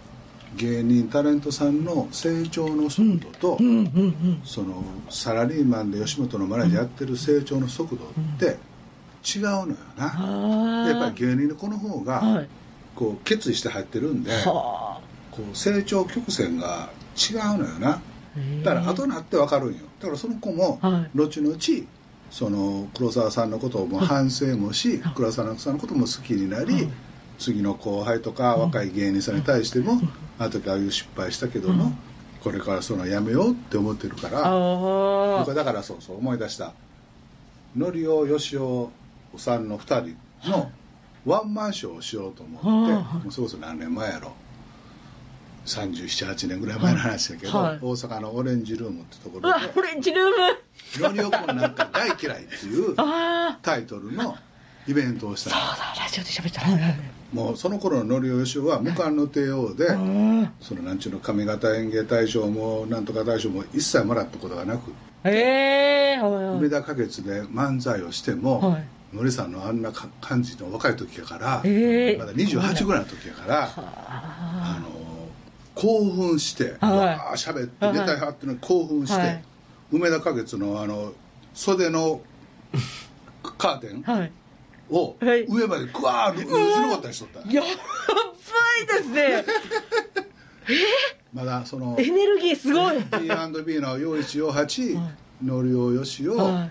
[0.57, 3.59] 芸人タレントさんの成長の速度と、
[4.45, 8.57] そのサラリーマンで吉本のマネージャーやってる成長の速度って
[9.37, 12.49] 違うのよな、やっぱり芸人の子の方が、はい。
[12.95, 15.01] こう決意して入ってるんで、は
[15.33, 17.91] こう成長曲線が違うのよな。
[17.91, 18.01] あ
[18.65, 19.81] だから後になって分かるんよ。
[20.01, 21.17] だからその子もはい。
[21.17, 21.57] 後々
[22.31, 26.89] その黒沢さんのことをも反省もし黒沢さんのことも好きになり
[27.39, 30.01] 次の後輩とか若い芸人さんに対しても、
[30.39, 31.93] あの時ああいう失敗したけども、
[32.43, 36.72] これからそのやめようって思ってるから、僕あはだからそうそう思い出した。
[37.76, 38.91] のりおよしお
[39.37, 40.70] さんの2人の
[41.24, 44.32] ワンマンショーをしようと思って、はいもうそれこそ何年前やろ。
[45.66, 47.78] 378年ぐらい前の話だけど、はい。
[47.80, 50.32] 大阪のオレンジルームってところオレンジルーム。
[50.99, 52.95] で「のりおくんなんか大嫌い」っていう
[53.62, 54.37] タイトルの
[54.87, 56.97] イベントをしたそうのだラジオで喋ったはいはい
[57.35, 64.93] もうその頃ののりおよしおは無冠の帝王で、うんそのなんちゅうの上方演芸大賞もなんとか大賞も一切もらったことがなく
[65.24, 66.59] ええはいはい。
[66.59, 68.85] 梅田花月で漫才をしても、はい。
[69.12, 72.16] のりさんのあんなか感じの若い時やから、ええ。
[72.18, 73.72] まだ28ぐらいの時やから、あ。
[73.76, 74.89] あの
[75.74, 76.97] 興奮して、はい。
[76.99, 79.45] わー喋ってネタやってるのに興奮して、はい。
[79.93, 81.12] 梅田花月のあの
[81.55, 82.20] 袖の
[83.59, 84.32] カーテンーはい
[84.91, 85.47] をはい。
[85.49, 87.53] 上までグワーッと打ち残ったりしとった。
[87.53, 87.72] やばい
[88.87, 89.45] ですね。
[91.32, 92.97] まだそのエネルギーすごい。
[92.97, 95.11] B&B の陽一陽八は
[95.43, 96.70] のりおよしお、は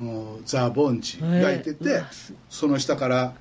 [0.00, 0.02] い。
[0.02, 1.62] もうザ・ボンチがい。
[1.62, 2.02] てて、
[2.50, 3.34] その下から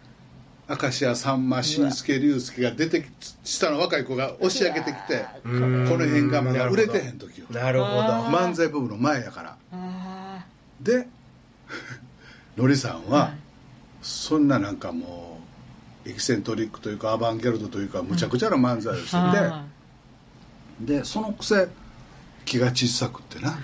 [0.70, 3.08] 明石家さんま新助龍介が出てき
[3.44, 7.48] 下の若い子が押し上げてきてこうんの辺がまだ売れてへん時よ。
[7.50, 7.94] なるほど。
[8.26, 9.58] 漫才部分の前やから。
[9.74, 10.46] あ
[10.80, 11.08] で
[12.58, 13.34] のりさんーは
[14.02, 15.40] そんななんかも
[16.06, 19.66] うエキセントリックというかアバンギャルドというかむちゃくちゃな漫才をしては
[20.86, 21.68] てでそのくせ
[22.46, 23.60] 気が小さくってな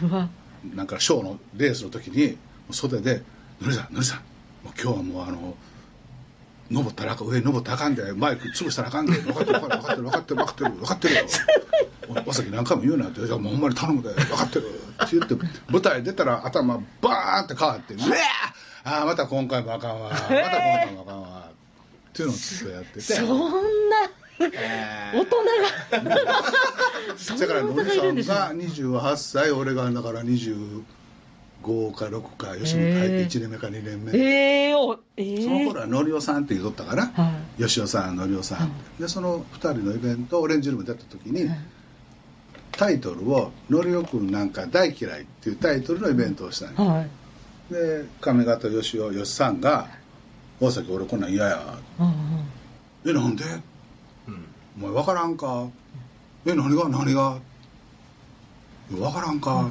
[0.76, 2.38] なんかショーのレースの時に
[2.72, 3.24] 袖で
[3.62, 4.20] 「のりさんのりさん
[4.64, 5.56] もう今日はもうあの
[6.70, 11.22] 登ったらあかん上に登ったらあかんでマイク潰したらあかんで分かってる分かってる分かってる分かってる分かってるよ。
[12.26, 14.66] おおさき何回も言うなって「いやもうほんまに頼むで分かってる」
[15.04, 15.36] って言って
[15.70, 18.10] 舞台出たら頭バーンって変わって「うわー
[18.88, 20.10] ああまた今回もあかんわ。
[20.10, 23.02] また今回もあかんわ」っていうのをずっとやってて。
[23.02, 23.28] そん
[23.90, 23.98] な
[24.40, 25.36] 大人
[25.92, 26.18] が。
[27.38, 27.84] だからの
[28.16, 30.84] りさんが28歳俺がだから25
[31.96, 34.18] か6か吉本入って1年目か2年目。
[34.18, 34.74] ええ
[35.44, 41.50] その頃はのりおさんって言うとったかな、は吉尾さんのりおさん、でその2人のイベントオレンジルームでやった時に、
[42.72, 47.10] タイトルを「のりおくんなんか大嫌い」っていうタイトルのイベントをしたんよはい
[47.70, 49.88] で上方吉尾吉さんが
[50.60, 51.78] 「大崎俺こんなん嫌や。
[52.00, 52.14] うんうん」
[53.06, 53.44] えなんで？
[54.28, 54.46] うん。
[54.78, 55.68] お前分からんか？
[56.46, 56.90] え何が？
[56.90, 57.38] 何が？
[58.90, 59.70] 分からんか、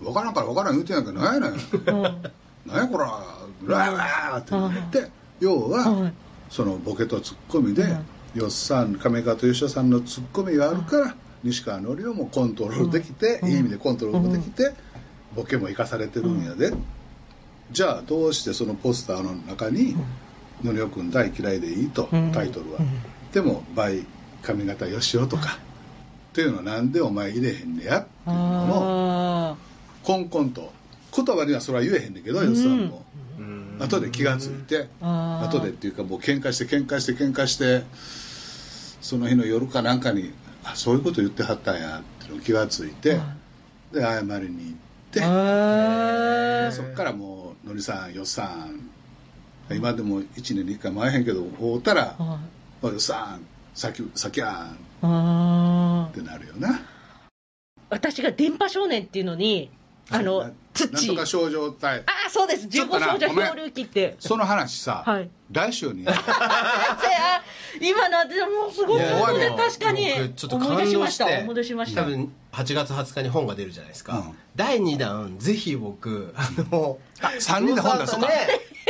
[0.00, 1.52] 分からんから分からん言うてんやんけど何やねん。
[1.52, 2.22] うん。
[2.66, 3.22] 何やこら？
[3.66, 6.12] ラーラーって言って要は、はい。
[6.48, 8.40] そのボケとツッコミで、うん。
[8.40, 13.48] よっさん亀方吉田さんのツッコミがあるから、西川のりおもコントロールできて、うん。
[13.50, 14.74] いい意味でコントロールできて、
[15.34, 16.72] ボケも生かされてるんやで、
[17.70, 19.96] じゃあどうしてそのポスターの中に
[20.64, 22.32] 「のりおくん大嫌いでいい」と、うん。
[22.32, 22.88] タイトルは、うん。
[23.32, 24.04] でも「倍
[24.42, 25.58] 上方よしお」とか、
[26.30, 28.00] っていうのなんでお前入れへんねや？
[28.00, 29.56] っていうのをあ
[30.02, 30.72] コンコンと。
[31.10, 33.02] 言葉にはそれは言えへんねんけど、よっさんも。
[33.38, 33.76] うん。
[33.80, 37.82] 後で気がついて、後でっていうかもう喧嘩して喧嘩して喧嘩して
[39.00, 40.32] その日の夜かなんかに
[40.64, 43.16] あそういうこと言ってはったんやっていうの気がついて、は
[43.92, 43.94] い。
[43.94, 48.90] で謝りに行って、あそっからもう「のりさんよっさん」
[49.74, 52.38] 今でも1年に1回も会えへんけど会うたらーはい
[52.82, 54.72] 「おいよっさんさきさきやん」
[56.10, 56.80] ってなるよな。
[57.90, 59.70] 私が電波少年っていうのに
[60.10, 60.92] あのな土。
[60.92, 62.00] なんとか症状体。
[62.00, 62.66] ああそうです。
[62.66, 64.16] 15ちょっとな少女漂流記って。
[64.18, 65.30] その話さ、はい。
[65.50, 66.04] 来週に。
[66.04, 67.42] や るあ
[67.80, 69.00] 今のでもすごい
[69.38, 72.02] でも確かに僕ちょっと感出しました動して思い出しました。
[72.02, 74.38] 多分8月20日に本が出るじゃないですか、うん。
[74.56, 78.28] 第2弾ぜひ僕あのあ三人で本出そうか。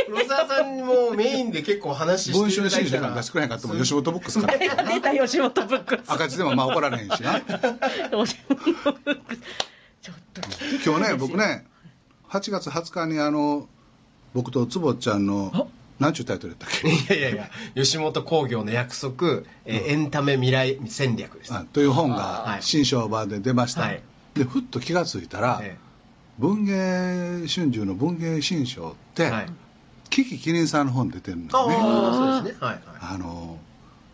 [0.05, 4.57] 黒沢さんもメインで結構話して文春新書なんか少ないかっても吉本ボックスから。
[4.57, 6.11] 出た吉本ブックス。
[6.11, 7.39] 赤字でもまあ怒られへんしな。
[8.09, 10.41] 吉本ブックスちょっと
[10.85, 11.65] 今日ね僕ね
[12.29, 13.67] 8月20日にあの
[14.33, 15.69] 僕と坪ちゃんの
[15.99, 16.87] 何ちゅうタイトルやったっけ？
[16.87, 22.19] いやいやいや吉本興業の約束、えーエンタメ未来戦略です、あという本はい。
[22.19, 24.01] が新章版で出ました、はい。
[24.35, 25.77] でふっと気がついたら、え
[26.37, 29.45] 文芸春秋の文芸新書って、えはい。
[30.09, 31.75] キキキリンさんの本出てるあのね。
[31.75, 32.65] あそうですね。
[32.65, 32.81] はいはい。
[33.01, 33.57] あの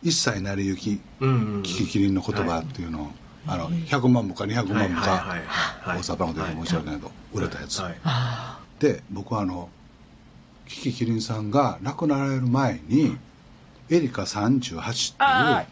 [0.02, 1.64] 一切成り行きうんうん。
[1.64, 3.12] キキキリンの言葉っていうのを、
[3.48, 5.36] あの100万部か200万部か、
[5.86, 7.96] 大阪ので申し訳ないけど、売れたやつ、はい。
[8.04, 9.70] あで僕はあの
[10.68, 13.18] キキキリンさんが亡くなられる前に、
[13.90, 14.84] エリカ38っていう
[15.20, 15.66] あ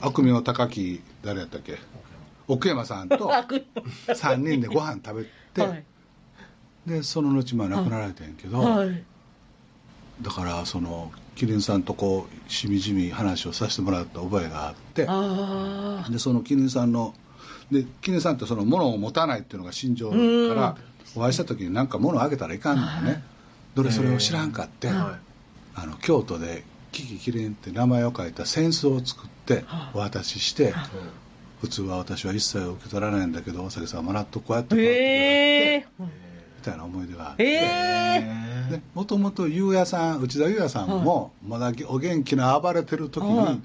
[0.00, 1.78] 悪名高き誰やったっけ？
[2.46, 3.66] 奥山さんとー 悪。
[4.06, 5.84] 3人でご飯食べて、はい。
[6.86, 9.04] でその後まあ亡くなられたんやけど、はい
[10.22, 17.14] だからそのキリンさんとこうしみじみ話をさせてもらった覚えがあってあでそのキリンさんの
[17.70, 20.76] でキリンさんってその物を持たないっていうのが心情から
[21.14, 23.22] お会いした時に何か物をあげたらいかんのよね。
[23.74, 25.18] どれそれを知らんかって、は
[25.74, 29.64] あの京都でキキキリンって名前を書いた扇子を作って
[29.94, 30.74] お渡しして
[31.60, 34.82] 普通は私は一切受け取らないんだけど大崎さんもらっとこうやってあこ
[36.00, 36.16] うやって
[36.58, 37.44] みたいな思い出があって。
[37.44, 37.56] え
[38.24, 38.57] えで
[38.94, 43.60] もともと優也さん内田優也さんもまだお元気な暴れてる時に、はい。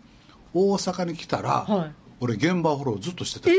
[0.53, 1.91] 大阪に来たら、はい。
[2.19, 3.49] 俺現場フォローずっとしてた。
[3.49, 3.53] え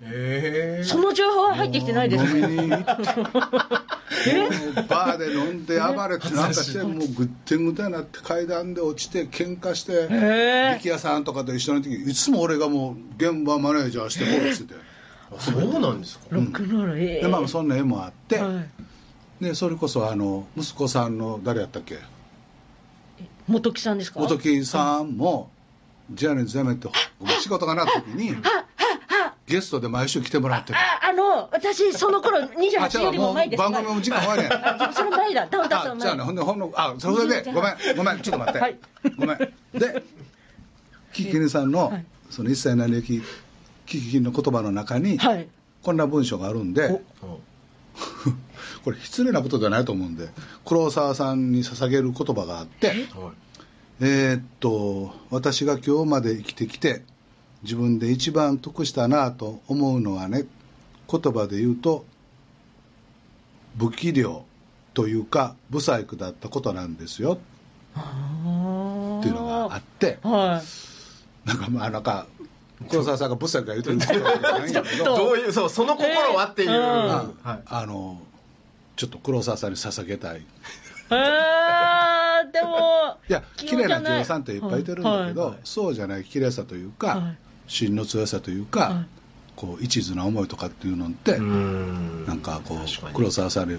[0.00, 2.92] へー、その情報は入ってきてないです飲みねに行って。
[4.32, 14.80] もうバーで飲んで暴れてなんかして もうぐってんぐたになって階段で落ちて喧嘩してへ力也さんとかと一緒の時いつも俺がもう現場マネージャーしてフォローしてて。
[15.38, 16.24] そうなんですか。
[16.30, 18.84] ロックンロールええでまあそんな絵もあって、はい
[19.40, 21.98] でそれこそあの息子さんの誰やったっけ？
[23.46, 24.20] 元木さんですか？
[24.20, 25.50] 元木さんも
[26.10, 26.88] ジャニーズ辞めて
[27.40, 28.34] 仕事がなった時に
[29.46, 34.90] ゲストで毎週来てもらってたああの私その頃 あ28よりも前です番組も時間終わりや。
[34.92, 35.46] その前だ。
[35.46, 38.78] ダウンタウンさんの前あじゃあねほんでほんのあそれでごめんごめんちょっと待って、はい。
[39.16, 39.38] ごめん。
[39.38, 40.02] で
[41.12, 42.04] キキキリさんの、はい。
[42.30, 43.22] その一切何歴
[43.86, 45.48] キキキリの言葉の中に、はい。
[45.82, 47.00] こんな文章があるんで
[48.84, 50.28] これ失礼なことじゃないと思うんで
[50.64, 52.98] 黒沢さんに捧げる言葉があってはい。
[54.00, 57.02] えーっと私が今日まで生きてきて
[57.62, 60.44] 自分で一番得したなと思うのはね
[61.10, 62.04] 言葉で言うと
[63.76, 64.44] 不器量
[64.94, 67.38] というか不細工だったことなんですよ。
[67.94, 70.62] っていうのがあっては
[71.44, 71.48] い。
[71.48, 72.26] なんかまあなんか
[72.88, 74.18] 黒沢さんが不細工が言ってるんですけ
[74.98, 75.04] ど。
[75.04, 77.38] どどういうそうその心はっていう、えーうん。
[77.42, 77.60] はい。
[77.66, 78.20] あの
[78.96, 80.42] ちょっと黒沢さんに捧げたい。
[81.10, 87.38] えー、でもいや器綺麗な女優さんっていっぱいいてるんだけど、はいはいそうじゃない綺麗さというか、はい。
[87.66, 89.06] 芯の強さというか、はい。
[89.56, 92.26] こう一途な思いとかっていうのって、ん。
[92.26, 93.78] なんかこう黒沢さんに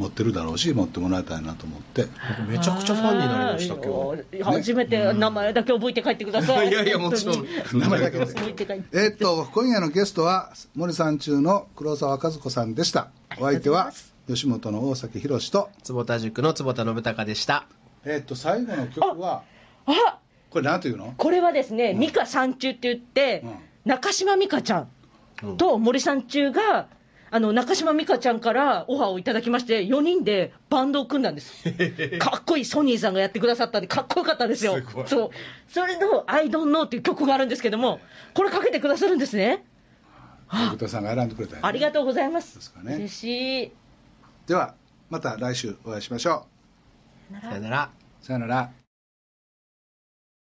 [0.00, 2.06] 持ってるだろうし持ってもらいたいなと思って。
[2.48, 4.36] めちゃくちゃファンになりました今日。
[4.38, 6.68] 日初めて名前だけ覚えて帰ってください。
[6.68, 7.46] いやいやもちろん。
[7.74, 8.98] 名前だけで覚えて帰って。
[8.98, 13.10] えーっと今夜のゲストは森さん中の黒沢和子さんでした。
[13.38, 13.92] お相手は
[14.26, 17.66] 吉本の大崎宏と坪田塾の坪田信孝でした。
[18.04, 19.42] えーっと最後の曲は
[19.86, 20.18] あ
[20.50, 21.14] これなんていうの？
[21.16, 23.54] これはですね、美香三中って言って、うん。
[23.84, 24.88] 中島美香ちゃん
[25.56, 26.88] と森三中が、
[27.32, 31.62] あの中島美香ちゃんからオファーをいただきまして、4人でバンドを組んだんです。
[32.18, 34.74] かっこいいソニーさんがやってくださったんで、かっこよかったですよ。
[34.74, 35.30] すごいそう。
[35.68, 38.00] それの I don't know っていう曲があるんですけども、
[38.34, 39.64] これかけてくださるんですね。
[40.50, 42.56] 小田さんが選んでくれたよねありがとうございます。
[42.56, 43.72] ですかね嬉しい。
[44.46, 44.74] では
[45.08, 46.46] また来週お会いしましょ
[47.40, 48.70] さよならうさよなら